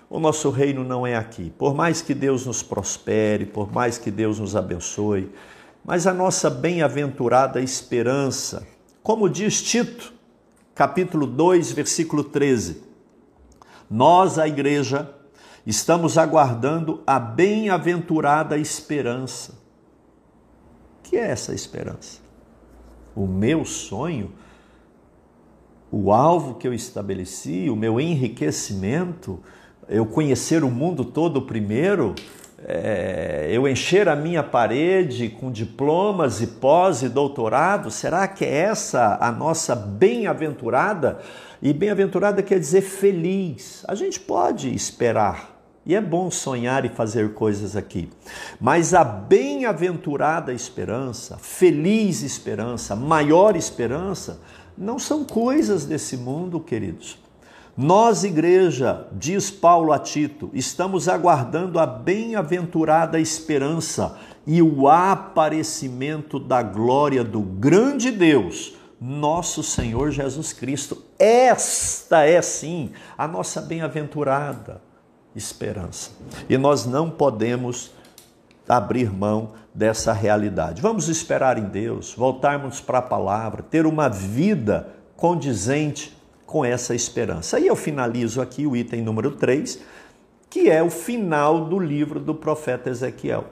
o 0.09 0.19
nosso 0.19 0.49
reino 0.49 0.83
não 0.83 1.07
é 1.07 1.15
aqui. 1.15 1.53
Por 1.57 1.73
mais 1.73 2.01
que 2.01 2.13
Deus 2.13 2.45
nos 2.45 2.61
prospere, 2.61 3.45
por 3.45 3.71
mais 3.71 3.97
que 3.97 4.11
Deus 4.11 4.39
nos 4.39 4.57
abençoe, 4.57 5.31
mas 5.85 6.05
a 6.05 6.13
nossa 6.13 6.49
bem-aventurada 6.49 7.61
esperança 7.61 8.72
como 9.03 9.27
diz 9.27 9.61
Tito, 9.61 10.13
capítulo 10.73 11.27
2, 11.27 11.73
versículo 11.73 12.23
13, 12.23 12.81
nós, 13.89 14.39
a 14.39 14.47
igreja, 14.47 15.13
estamos 15.67 16.17
aguardando 16.17 17.03
a 17.05 17.19
bem-aventurada 17.19 18.57
esperança. 18.57 19.61
O 20.99 21.03
que 21.03 21.17
é 21.17 21.29
essa 21.29 21.53
esperança? 21.53 22.21
O 23.13 23.27
meu 23.27 23.65
sonho, 23.65 24.31
o 25.91 26.13
alvo 26.13 26.55
que 26.55 26.65
eu 26.65 26.73
estabeleci, 26.73 27.69
o 27.69 27.75
meu 27.75 27.99
enriquecimento, 27.99 29.39
eu 29.89 30.05
conhecer 30.05 30.63
o 30.63 30.71
mundo 30.71 31.03
todo 31.03 31.41
primeiro, 31.41 32.15
é, 32.65 33.49
eu 33.51 33.67
encher 33.67 34.07
a 34.07 34.15
minha 34.15 34.41
parede 34.41 35.29
com 35.29 35.51
diplomas 35.51 36.41
e 36.41 36.47
pós 36.47 37.01
e 37.01 37.09
doutorado? 37.09 37.91
Será 37.91 38.27
que 38.27 38.45
é 38.45 38.55
essa 38.55 39.17
a 39.19 39.31
nossa 39.31 39.75
bem-aventurada? 39.75 41.19
E 41.61 41.73
bem-aventurada 41.73 42.41
quer 42.41 42.59
dizer 42.59 42.81
feliz. 42.81 43.83
A 43.87 43.95
gente 43.95 44.19
pode 44.19 44.73
esperar. 44.73 45.53
E 45.85 45.95
é 45.95 45.99
bom 45.99 46.31
sonhar 46.31 46.85
e 46.85 46.89
fazer 46.89 47.33
coisas 47.33 47.75
aqui. 47.75 48.09
Mas 48.59 48.93
a 48.93 49.03
bem-aventurada 49.03 50.53
esperança, 50.53 51.37
feliz 51.37 52.21
esperança, 52.21 52.95
maior 52.95 53.57
esperança, 53.57 54.39
não 54.77 54.97
são 54.97 55.25
coisas 55.25 55.85
desse 55.85 56.15
mundo, 56.15 56.59
queridos. 56.59 57.22
Nós, 57.75 58.23
igreja, 58.23 59.07
diz 59.11 59.49
Paulo 59.49 59.91
a 59.91 59.97
Tito, 59.97 60.51
estamos 60.53 61.09
aguardando 61.09 61.79
a 61.79 61.87
bem-aventurada 61.87 63.19
esperança 63.19 64.15
e 64.45 64.61
o 64.61 64.87
aparecimento 64.87 66.39
da 66.39 66.61
glória 66.61 67.23
do 67.23 67.41
grande 67.41 68.11
Deus, 68.11 68.75
nosso 69.01 69.63
Senhor 69.63 70.11
Jesus 70.11 70.53
Cristo. 70.53 71.01
Esta 71.17 72.23
é 72.23 72.39
sim 72.43 72.91
a 73.17 73.27
nossa 73.27 73.59
bem-aventurada 73.59 74.79
esperança. 75.35 76.11
E 76.47 76.55
nós 76.59 76.85
não 76.85 77.09
podemos 77.09 77.89
abrir 78.69 79.11
mão 79.11 79.53
dessa 79.73 80.13
realidade. 80.13 80.79
Vamos 80.79 81.09
esperar 81.09 81.57
em 81.57 81.65
Deus, 81.65 82.13
voltarmos 82.13 82.79
para 82.79 82.99
a 82.99 83.01
palavra, 83.01 83.63
ter 83.63 83.87
uma 83.87 84.07
vida 84.07 84.89
condizente 85.17 86.15
com 86.45 86.63
essa 86.63 86.93
esperança. 86.93 87.59
E 87.59 87.67
eu 87.67 87.75
finalizo 87.75 88.41
aqui 88.41 88.67
o 88.67 88.75
item 88.75 89.01
número 89.01 89.31
3, 89.31 89.79
que 90.49 90.69
é 90.69 90.83
o 90.83 90.89
final 90.89 91.65
do 91.65 91.79
livro 91.79 92.19
do 92.19 92.35
profeta 92.35 92.89
Ezequiel. 92.89 93.45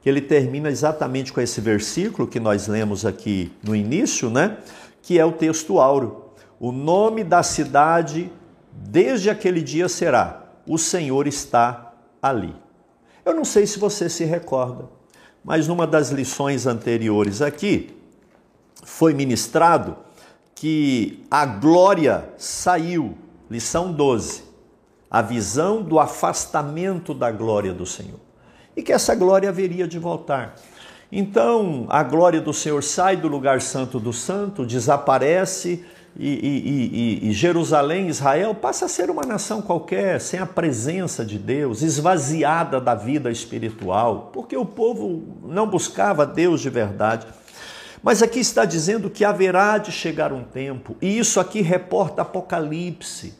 Que 0.00 0.08
ele 0.08 0.20
termina 0.20 0.70
exatamente 0.70 1.32
com 1.32 1.40
esse 1.40 1.60
versículo 1.60 2.28
que 2.28 2.38
nós 2.38 2.68
lemos 2.68 3.06
aqui 3.06 3.50
no 3.62 3.74
início, 3.74 4.28
né? 4.28 4.58
Que 5.02 5.18
é 5.18 5.24
o 5.24 5.32
texto 5.32 5.80
áureo. 5.80 6.24
O 6.60 6.70
nome 6.70 7.24
da 7.24 7.42
cidade 7.42 8.30
desde 8.70 9.30
aquele 9.30 9.62
dia 9.62 9.88
será: 9.88 10.44
O 10.66 10.76
Senhor 10.76 11.26
está 11.26 11.94
ali. 12.22 12.54
Eu 13.24 13.34
não 13.34 13.44
sei 13.44 13.66
se 13.66 13.78
você 13.78 14.08
se 14.08 14.24
recorda, 14.24 14.88
mas 15.42 15.66
numa 15.66 15.86
das 15.86 16.10
lições 16.10 16.66
anteriores 16.66 17.40
aqui 17.40 17.96
foi 18.84 19.14
ministrado 19.14 19.96
que 20.64 21.22
a 21.30 21.44
glória 21.44 22.24
saiu, 22.38 23.18
lição 23.50 23.92
12, 23.92 24.44
a 25.10 25.20
visão 25.20 25.82
do 25.82 26.00
afastamento 26.00 27.12
da 27.12 27.30
glória 27.30 27.74
do 27.74 27.84
Senhor, 27.84 28.18
e 28.74 28.82
que 28.82 28.90
essa 28.90 29.14
glória 29.14 29.50
haveria 29.50 29.86
de 29.86 29.98
voltar. 29.98 30.54
Então, 31.12 31.84
a 31.90 32.02
glória 32.02 32.40
do 32.40 32.54
Senhor 32.54 32.82
sai 32.82 33.14
do 33.14 33.28
lugar 33.28 33.60
santo 33.60 34.00
do 34.00 34.10
santo, 34.10 34.64
desaparece, 34.64 35.84
e, 36.18 36.28
e, 36.28 37.26
e, 37.26 37.28
e, 37.28 37.32
Jerusalém, 37.34 38.08
Israel, 38.08 38.54
passa 38.54 38.86
a 38.86 38.88
ser 38.88 39.10
uma 39.10 39.26
nação 39.26 39.60
qualquer, 39.60 40.18
sem 40.18 40.40
a 40.40 40.46
presença 40.46 41.26
de 41.26 41.38
Deus, 41.38 41.82
esvaziada 41.82 42.80
da 42.80 42.94
vida 42.94 43.30
espiritual, 43.30 44.30
porque 44.32 44.56
o 44.56 44.64
povo 44.64 45.24
não 45.42 45.68
buscava 45.68 46.24
Deus 46.24 46.62
de 46.62 46.70
verdade. 46.70 47.26
Mas 48.04 48.22
aqui 48.22 48.38
está 48.38 48.66
dizendo 48.66 49.08
que 49.08 49.24
haverá 49.24 49.78
de 49.78 49.90
chegar 49.90 50.30
um 50.30 50.44
tempo, 50.44 50.94
e 51.00 51.18
isso 51.18 51.40
aqui 51.40 51.62
reporta 51.62 52.20
Apocalipse, 52.20 53.32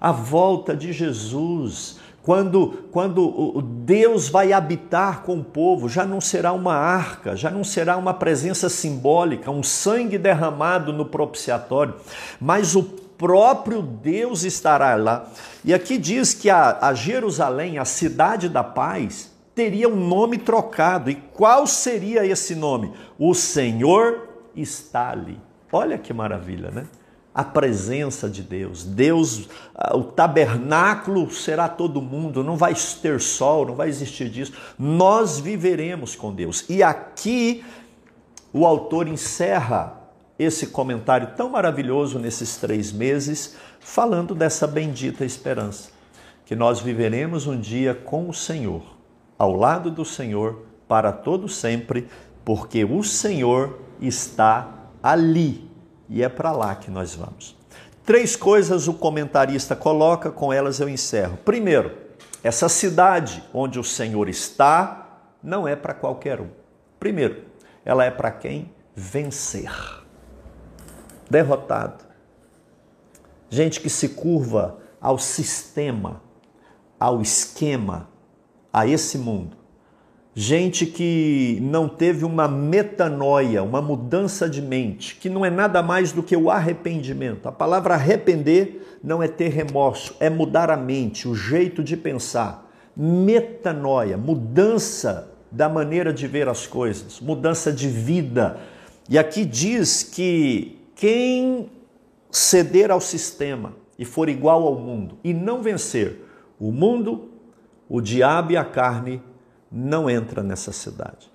a 0.00 0.12
volta 0.12 0.76
de 0.76 0.92
Jesus, 0.92 1.98
quando, 2.22 2.84
quando 2.92 3.60
Deus 3.60 4.28
vai 4.28 4.52
habitar 4.52 5.22
com 5.22 5.40
o 5.40 5.44
povo, 5.44 5.88
já 5.88 6.06
não 6.06 6.20
será 6.20 6.52
uma 6.52 6.76
arca, 6.76 7.34
já 7.34 7.50
não 7.50 7.64
será 7.64 7.96
uma 7.96 8.14
presença 8.14 8.68
simbólica, 8.68 9.50
um 9.50 9.64
sangue 9.64 10.16
derramado 10.16 10.92
no 10.92 11.06
propiciatório, 11.06 11.96
mas 12.40 12.76
o 12.76 12.84
próprio 12.84 13.82
Deus 13.82 14.44
estará 14.44 14.94
lá. 14.94 15.26
E 15.64 15.74
aqui 15.74 15.98
diz 15.98 16.32
que 16.32 16.48
a, 16.48 16.78
a 16.80 16.94
Jerusalém, 16.94 17.78
a 17.78 17.84
cidade 17.84 18.48
da 18.48 18.62
paz, 18.62 19.33
teria 19.54 19.88
um 19.88 19.96
nome 19.96 20.38
trocado. 20.38 21.10
E 21.10 21.14
qual 21.14 21.66
seria 21.66 22.26
esse 22.26 22.54
nome? 22.54 22.92
O 23.18 23.34
Senhor 23.34 24.28
está 24.54 25.10
ali. 25.10 25.38
Olha 25.72 25.98
que 25.98 26.12
maravilha, 26.12 26.70
né? 26.70 26.86
a 27.34 27.42
presença 27.42 28.30
de 28.30 28.42
Deus. 28.42 28.84
Deus, 28.84 29.48
ah, 29.74 29.96
o 29.96 30.04
tabernáculo 30.04 31.28
será 31.32 31.68
todo 31.68 32.00
mundo, 32.00 32.44
não 32.44 32.56
vai 32.56 32.74
ter 33.02 33.20
sol, 33.20 33.66
não 33.66 33.74
vai 33.74 33.88
existir 33.88 34.30
disso. 34.30 34.52
Nós 34.78 35.40
viveremos 35.40 36.14
com 36.14 36.32
Deus. 36.32 36.64
E 36.68 36.80
aqui 36.80 37.64
o 38.52 38.64
autor 38.64 39.08
encerra 39.08 40.00
esse 40.38 40.68
comentário 40.68 41.32
tão 41.36 41.50
maravilhoso 41.50 42.20
nesses 42.20 42.56
três 42.56 42.92
meses, 42.92 43.56
falando 43.80 44.34
dessa 44.34 44.66
bendita 44.66 45.24
esperança, 45.24 45.90
que 46.46 46.54
nós 46.54 46.80
viveremos 46.80 47.48
um 47.48 47.58
dia 47.58 47.94
com 47.94 48.28
o 48.28 48.34
Senhor, 48.34 48.82
ao 49.38 49.52
lado 49.52 49.90
do 49.90 50.04
Senhor, 50.04 50.64
para 50.86 51.12
todo 51.12 51.48
sempre, 51.48 52.08
porque 52.44 52.84
o 52.84 53.02
Senhor 53.02 53.78
está 54.00 54.68
ali 55.02 55.70
e 56.08 56.22
é 56.22 56.28
para 56.28 56.52
lá 56.52 56.74
que 56.74 56.90
nós 56.90 57.14
vamos. 57.14 57.56
Três 58.04 58.36
coisas 58.36 58.86
o 58.86 58.94
comentarista 58.94 59.74
coloca, 59.74 60.30
com 60.30 60.52
elas 60.52 60.78
eu 60.78 60.88
encerro. 60.88 61.38
Primeiro, 61.38 61.90
essa 62.42 62.68
cidade 62.68 63.42
onde 63.52 63.78
o 63.78 63.84
Senhor 63.84 64.28
está 64.28 65.22
não 65.42 65.66
é 65.66 65.74
para 65.74 65.94
qualquer 65.94 66.40
um. 66.40 66.48
Primeiro, 67.00 67.44
ela 67.84 68.04
é 68.04 68.10
para 68.10 68.30
quem 68.30 68.70
vencer. 68.94 69.72
Derrotado. 71.30 72.04
Gente 73.48 73.80
que 73.80 73.88
se 73.88 74.10
curva 74.10 74.78
ao 75.00 75.18
sistema, 75.18 76.22
ao 76.98 77.20
esquema, 77.20 78.08
a 78.74 78.86
esse 78.86 79.16
mundo 79.16 79.64
gente 80.34 80.84
que 80.84 81.58
não 81.62 81.88
teve 81.88 82.24
uma 82.24 82.48
metanoia, 82.48 83.62
uma 83.62 83.80
mudança 83.80 84.48
de 84.48 84.60
mente, 84.60 85.14
que 85.16 85.28
não 85.28 85.44
é 85.44 85.50
nada 85.50 85.82
mais 85.82 86.10
do 86.10 86.22
que 86.22 86.36
o 86.36 86.50
arrependimento. 86.50 87.46
A 87.46 87.52
palavra 87.52 87.94
arrepender 87.94 88.98
não 89.02 89.22
é 89.22 89.28
ter 89.28 89.48
remorso, 89.48 90.16
é 90.18 90.28
mudar 90.28 90.70
a 90.70 90.76
mente, 90.76 91.28
o 91.28 91.34
jeito 91.34 91.84
de 91.84 91.96
pensar. 91.96 92.68
Metanoia, 92.96 94.16
mudança 94.16 95.30
da 95.50 95.68
maneira 95.68 96.12
de 96.12 96.26
ver 96.26 96.48
as 96.48 96.66
coisas, 96.66 97.20
mudança 97.20 97.72
de 97.72 97.88
vida. 97.88 98.58
E 99.08 99.16
aqui 99.16 99.44
diz 99.44 100.02
que 100.02 100.80
quem 100.96 101.70
ceder 102.30 102.90
ao 102.90 103.00
sistema 103.00 103.74
e 103.96 104.04
for 104.04 104.28
igual 104.28 104.66
ao 104.66 104.74
mundo 104.74 105.16
e 105.22 105.32
não 105.32 105.62
vencer 105.62 106.24
o 106.58 106.72
mundo, 106.72 107.33
o 107.88 108.00
diabo 108.00 108.52
e 108.52 108.56
a 108.56 108.64
carne 108.64 109.22
não 109.70 110.08
entra 110.08 110.42
nessa 110.42 110.72
cidade. 110.72 111.30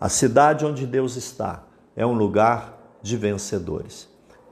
A 0.00 0.08
cidade 0.08 0.66
onde 0.66 0.86
Deus 0.86 1.16
está 1.16 1.62
é 1.94 2.04
um 2.04 2.12
lugar 2.12 2.78
de 3.02 3.16
vencedores. 3.16 4.08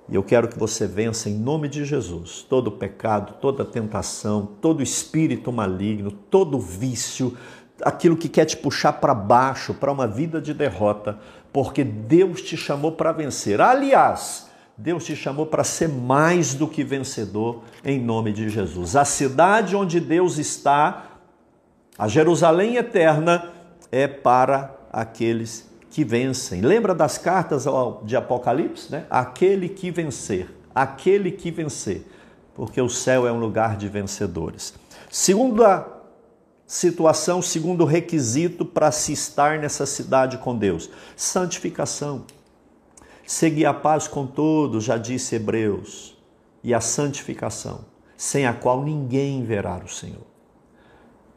E 0.08 0.14
eu 0.14 0.22
quero 0.22 0.48
que 0.48 0.58
você 0.58 0.86
vença 0.86 1.30
em 1.30 1.34
nome 1.34 1.68
de 1.68 1.84
Jesus 1.84 2.44
todo 2.48 2.72
pecado, 2.72 3.34
toda 3.40 3.64
tentação, 3.64 4.48
todo 4.60 4.82
espírito 4.82 5.52
maligno, 5.52 6.10
todo 6.10 6.58
vício, 6.58 7.36
aquilo 7.82 8.16
que 8.16 8.28
quer 8.28 8.44
te 8.44 8.56
puxar 8.56 8.94
para 8.94 9.14
baixo, 9.14 9.74
para 9.74 9.92
uma 9.92 10.06
vida 10.06 10.40
de 10.40 10.52
derrota, 10.52 11.18
porque 11.52 11.84
Deus 11.84 12.42
te 12.42 12.56
chamou 12.56 12.92
para 12.92 13.12
vencer. 13.12 13.60
Aliás, 13.60 14.48
Deus 14.76 15.04
te 15.04 15.14
chamou 15.14 15.46
para 15.46 15.62
ser 15.62 15.88
mais 15.88 16.54
do 16.54 16.66
que 16.66 16.82
vencedor 16.82 17.62
em 17.84 18.00
nome 18.00 18.32
de 18.32 18.48
Jesus. 18.48 18.96
A 18.96 19.04
cidade 19.04 19.76
onde 19.76 20.00
Deus 20.00 20.38
está 20.38 21.09
a 22.00 22.08
Jerusalém 22.08 22.76
eterna 22.76 23.52
é 23.92 24.08
para 24.08 24.74
aqueles 24.90 25.68
que 25.90 26.02
vencem. 26.02 26.62
Lembra 26.62 26.94
das 26.94 27.18
cartas 27.18 27.66
de 28.04 28.16
Apocalipse, 28.16 28.90
né? 28.90 29.04
Aquele 29.10 29.68
que 29.68 29.90
vencer, 29.90 30.48
aquele 30.74 31.30
que 31.30 31.50
vencer, 31.50 32.06
porque 32.54 32.80
o 32.80 32.88
céu 32.88 33.26
é 33.26 33.32
um 33.32 33.38
lugar 33.38 33.76
de 33.76 33.86
vencedores. 33.86 34.72
Segunda 35.10 35.86
situação, 36.66 37.42
segundo 37.42 37.84
requisito 37.84 38.64
para 38.64 38.90
se 38.90 39.12
estar 39.12 39.58
nessa 39.58 39.84
cidade 39.84 40.38
com 40.38 40.56
Deus: 40.56 40.88
santificação. 41.14 42.24
Seguir 43.26 43.66
a 43.66 43.74
paz 43.74 44.08
com 44.08 44.26
todos, 44.26 44.84
já 44.84 44.96
disse 44.96 45.34
Hebreus, 45.34 46.16
e 46.64 46.72
a 46.72 46.80
santificação, 46.80 47.84
sem 48.16 48.46
a 48.46 48.54
qual 48.54 48.82
ninguém 48.82 49.44
verá 49.44 49.82
o 49.84 49.86
Senhor. 49.86 50.29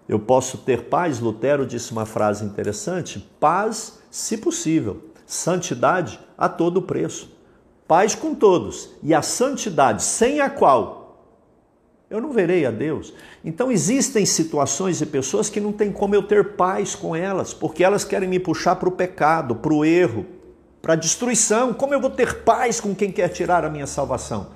Eu 0.08 0.20
posso 0.20 0.60
ter 0.60 0.84
paz, 0.84 1.20
Lutero 1.20 1.66
disse 1.66 1.92
uma 1.92 2.06
frase 2.06 2.44
interessante: 2.46 3.20
paz, 3.40 4.00
se 4.12 4.38
possível, 4.38 5.10
santidade 5.26 6.20
a 6.38 6.50
todo 6.50 6.82
preço. 6.82 7.32
Paz 7.88 8.16
com 8.16 8.34
todos 8.34 8.92
e 9.04 9.14
a 9.14 9.22
santidade 9.22 10.04
sem 10.04 10.40
a 10.40 10.50
qual 10.50 11.04
eu 12.14 12.22
não 12.22 12.32
verei 12.32 12.64
a 12.64 12.70
Deus. 12.70 13.12
Então 13.44 13.72
existem 13.72 14.24
situações 14.24 15.02
e 15.02 15.06
pessoas 15.06 15.50
que 15.50 15.60
não 15.60 15.72
tem 15.72 15.92
como 15.92 16.14
eu 16.14 16.22
ter 16.22 16.56
paz 16.56 16.94
com 16.94 17.16
elas, 17.16 17.56
porque 17.56 17.84
elas 17.84 18.06
querem 18.06 18.30
me 18.30 18.40
puxar 18.40 18.76
para 18.76 18.88
o 18.88 18.92
pecado, 18.92 19.56
para 19.56 19.74
o 19.74 19.84
erro, 19.84 20.24
para 20.80 20.94
a 20.94 20.96
destruição. 20.96 21.74
Como 21.74 21.92
eu 21.92 22.00
vou 22.00 22.12
ter 22.12 22.44
paz 22.44 22.80
com 22.80 22.94
quem 22.94 23.12
quer 23.12 23.30
tirar 23.30 23.66
a 23.66 23.70
minha 23.70 23.88
salvação? 23.88 24.50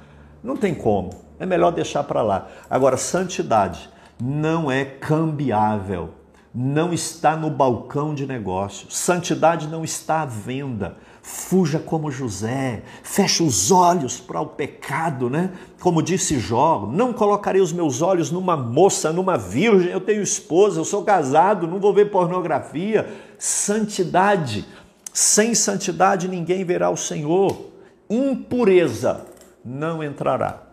Não 0.43 0.55
tem 0.55 0.75
como. 0.75 1.09
É 1.39 1.47
melhor 1.47 1.71
deixar 1.71 2.03
para 2.03 2.21
lá. 2.21 2.47
Agora, 2.69 2.95
santidade 2.95 3.89
não 4.19 4.71
é 4.71 4.83
cambiável, 4.83 6.09
não 6.53 6.91
está 6.91 7.35
no 7.35 7.49
balcão 7.51 8.15
de 8.15 8.25
negócio. 8.25 8.89
Santidade 8.89 9.67
não 9.67 9.83
está 9.83 10.21
à 10.21 10.25
venda. 10.25 10.97
Fuja 11.21 11.77
como 11.77 12.09
José, 12.09 12.83
feche 13.03 13.43
os 13.43 13.69
olhos 13.69 14.17
para 14.17 14.39
o 14.39 14.45
pecado, 14.45 15.29
né? 15.29 15.51
Como 15.79 16.01
disse 16.01 16.39
Jó, 16.39 16.89
não 16.91 17.11
colocarei 17.11 17.61
os 17.61 17.73
meus 17.73 18.01
olhos 18.01 18.31
numa 18.31 18.55
moça, 18.55 19.11
numa 19.11 19.37
virgem. 19.37 19.91
Eu 19.91 19.99
tenho 19.99 20.21
esposa, 20.21 20.79
eu 20.79 20.85
sou 20.85 21.03
casado, 21.03 21.67
não 21.67 21.79
vou 21.79 21.93
ver 21.93 22.09
pornografia. 22.09 23.07
Santidade. 23.37 24.65
Sem 25.13 25.53
santidade 25.53 26.27
ninguém 26.27 26.63
verá 26.63 26.89
o 26.89 26.97
Senhor. 26.97 27.71
Impureza 28.09 29.25
não 29.65 30.01
entrará 30.01 30.63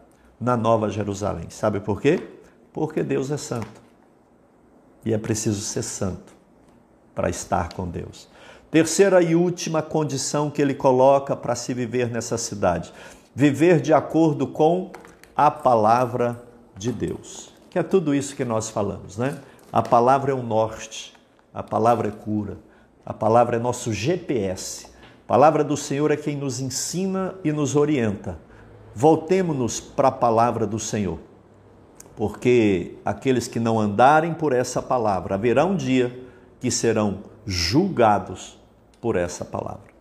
na 0.40 0.56
Nova 0.56 0.88
Jerusalém. 0.88 1.46
Sabe 1.50 1.80
por 1.80 2.00
quê? 2.00 2.33
Porque 2.74 3.04
Deus 3.04 3.30
é 3.30 3.36
santo. 3.36 3.80
E 5.04 5.14
é 5.14 5.18
preciso 5.18 5.60
ser 5.60 5.84
santo 5.84 6.34
para 7.14 7.30
estar 7.30 7.72
com 7.72 7.88
Deus. 7.88 8.28
Terceira 8.68 9.22
e 9.22 9.36
última 9.36 9.80
condição 9.80 10.50
que 10.50 10.60
ele 10.60 10.74
coloca 10.74 11.36
para 11.36 11.54
se 11.54 11.72
viver 11.72 12.10
nessa 12.10 12.36
cidade: 12.36 12.92
viver 13.32 13.80
de 13.80 13.94
acordo 13.94 14.48
com 14.48 14.90
a 15.36 15.52
palavra 15.52 16.42
de 16.76 16.90
Deus. 16.90 17.54
Que 17.70 17.78
é 17.78 17.82
tudo 17.84 18.12
isso 18.12 18.34
que 18.34 18.44
nós 18.44 18.68
falamos, 18.68 19.16
né? 19.16 19.38
A 19.72 19.80
palavra 19.80 20.32
é 20.32 20.34
o 20.34 20.42
norte, 20.42 21.14
a 21.52 21.62
palavra 21.62 22.08
é 22.08 22.10
cura, 22.10 22.58
a 23.06 23.14
palavra 23.14 23.56
é 23.56 23.60
nosso 23.60 23.92
GPS. 23.92 24.86
A 25.24 25.28
palavra 25.28 25.62
do 25.62 25.76
Senhor 25.76 26.10
é 26.10 26.16
quem 26.16 26.36
nos 26.36 26.60
ensina 26.60 27.36
e 27.44 27.52
nos 27.52 27.76
orienta. 27.76 28.36
Voltemos-nos 28.94 29.78
para 29.80 30.08
a 30.08 30.12
palavra 30.12 30.66
do 30.66 30.78
Senhor 30.78 31.18
porque 32.16 32.94
aqueles 33.04 33.48
que 33.48 33.58
não 33.58 33.78
andarem 33.78 34.34
por 34.34 34.52
essa 34.52 34.80
palavra, 34.80 35.34
haverá 35.34 35.64
um 35.64 35.76
dia 35.76 36.16
que 36.60 36.70
serão 36.70 37.20
julgados 37.46 38.58
por 39.00 39.16
essa 39.16 39.44
palavra. 39.44 39.92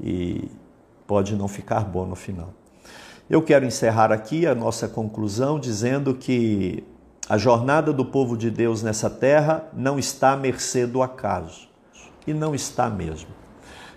E 0.00 0.48
pode 1.06 1.36
não 1.36 1.46
ficar 1.46 1.84
bom 1.84 2.06
no 2.06 2.16
final. 2.16 2.52
Eu 3.28 3.42
quero 3.42 3.64
encerrar 3.64 4.10
aqui 4.10 4.46
a 4.46 4.54
nossa 4.54 4.88
conclusão 4.88 5.58
dizendo 5.58 6.14
que 6.14 6.82
a 7.28 7.38
jornada 7.38 7.92
do 7.92 8.04
povo 8.04 8.36
de 8.36 8.50
Deus 8.50 8.82
nessa 8.82 9.08
terra 9.08 9.68
não 9.72 9.98
está 9.98 10.32
à 10.32 10.36
mercê 10.36 10.86
do 10.86 11.02
acaso. 11.02 11.68
E 12.26 12.32
não 12.32 12.54
está 12.54 12.88
mesmo. 12.88 13.30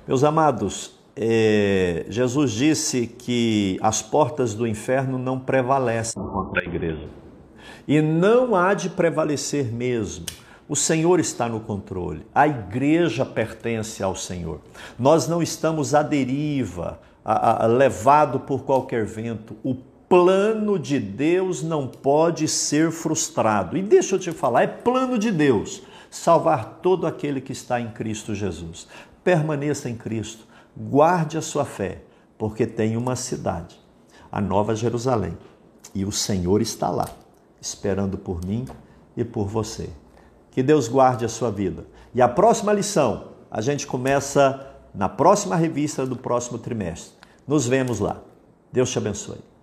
Meus 0.08 0.24
amados, 0.24 1.00
é, 1.16 2.06
Jesus 2.10 2.52
disse 2.52 3.08
que 3.08 3.80
as 3.82 4.02
portas 4.02 4.54
do 4.54 4.68
inferno 4.68 5.18
não 5.18 5.40
prevalecem 5.40 6.22
contra 6.22 6.62
a 6.62 6.66
igreja 6.66 7.08
e 7.88 8.02
não 8.02 8.56
há 8.56 8.74
de 8.74 8.90
prevalecer 8.90 9.72
mesmo, 9.72 10.26
O 10.68 10.76
Senhor 10.76 11.20
está 11.20 11.48
no 11.48 11.60
controle. 11.60 12.26
A 12.34 12.48
igreja 12.48 13.24
pertence 13.24 14.02
ao 14.02 14.16
Senhor. 14.16 14.62
Nós 14.98 15.28
não 15.28 15.40
estamos 15.44 15.94
à 15.94 16.02
deriva, 16.02 17.00
a, 17.24 17.66
a, 17.66 17.68
levado 17.68 18.40
por 18.40 18.64
qualquer 18.64 19.06
vento. 19.06 19.56
O 19.64 19.76
plano 20.10 20.80
de 20.80 21.00
Deus 21.00 21.62
não 21.62 21.88
pode 21.88 22.48
ser 22.48 22.90
frustrado. 22.90 23.78
E 23.78 23.82
deixa 23.84 24.16
eu 24.16 24.20
te 24.20 24.32
falar, 24.32 24.64
é 24.64 24.68
plano 24.68 25.20
de 25.20 25.32
Deus 25.32 25.84
salvar 26.10 26.80
todo 26.82 27.06
aquele 27.06 27.42
que 27.42 27.52
está 27.52 27.80
em 27.80 27.90
Cristo 27.90 28.34
Jesus. 28.34 28.88
Permaneça 29.24 29.90
em 29.90 29.96
Cristo, 29.96 30.46
guarde 30.76 31.38
a 31.38 31.42
sua 31.42 31.66
fé, 31.66 32.02
porque 32.38 32.66
tem 32.66 32.96
uma 32.96 33.16
cidade, 33.16 33.76
a 34.32 34.40
Nova 34.40 34.76
Jerusalém, 34.76 35.38
e 35.94 36.06
o 36.06 36.12
Senhor 36.12 36.62
está 36.62 36.90
lá, 36.90 37.10
esperando 37.66 38.18
por 38.18 38.46
mim 38.46 38.66
e 39.18 39.24
por 39.24 39.48
você. 39.48 39.90
Que 40.52 40.62
Deus 40.62 40.88
guarde 40.88 41.26
a 41.26 41.30
sua 41.30 41.50
vida. 41.50 41.86
E 42.14 42.22
a 42.22 42.28
próxima 42.28 42.72
lição, 42.72 43.30
a 43.50 43.60
gente 43.60 43.88
começa 43.88 44.66
na 44.94 45.10
próxima 45.10 45.56
revista 45.56 46.06
do 46.06 46.16
próximo 46.16 46.58
trimestre. 46.58 47.14
Nos 47.48 47.68
vemos 47.68 48.00
lá. 48.00 48.22
Deus 48.72 48.90
te 48.90 48.98
abençoe. 48.98 49.55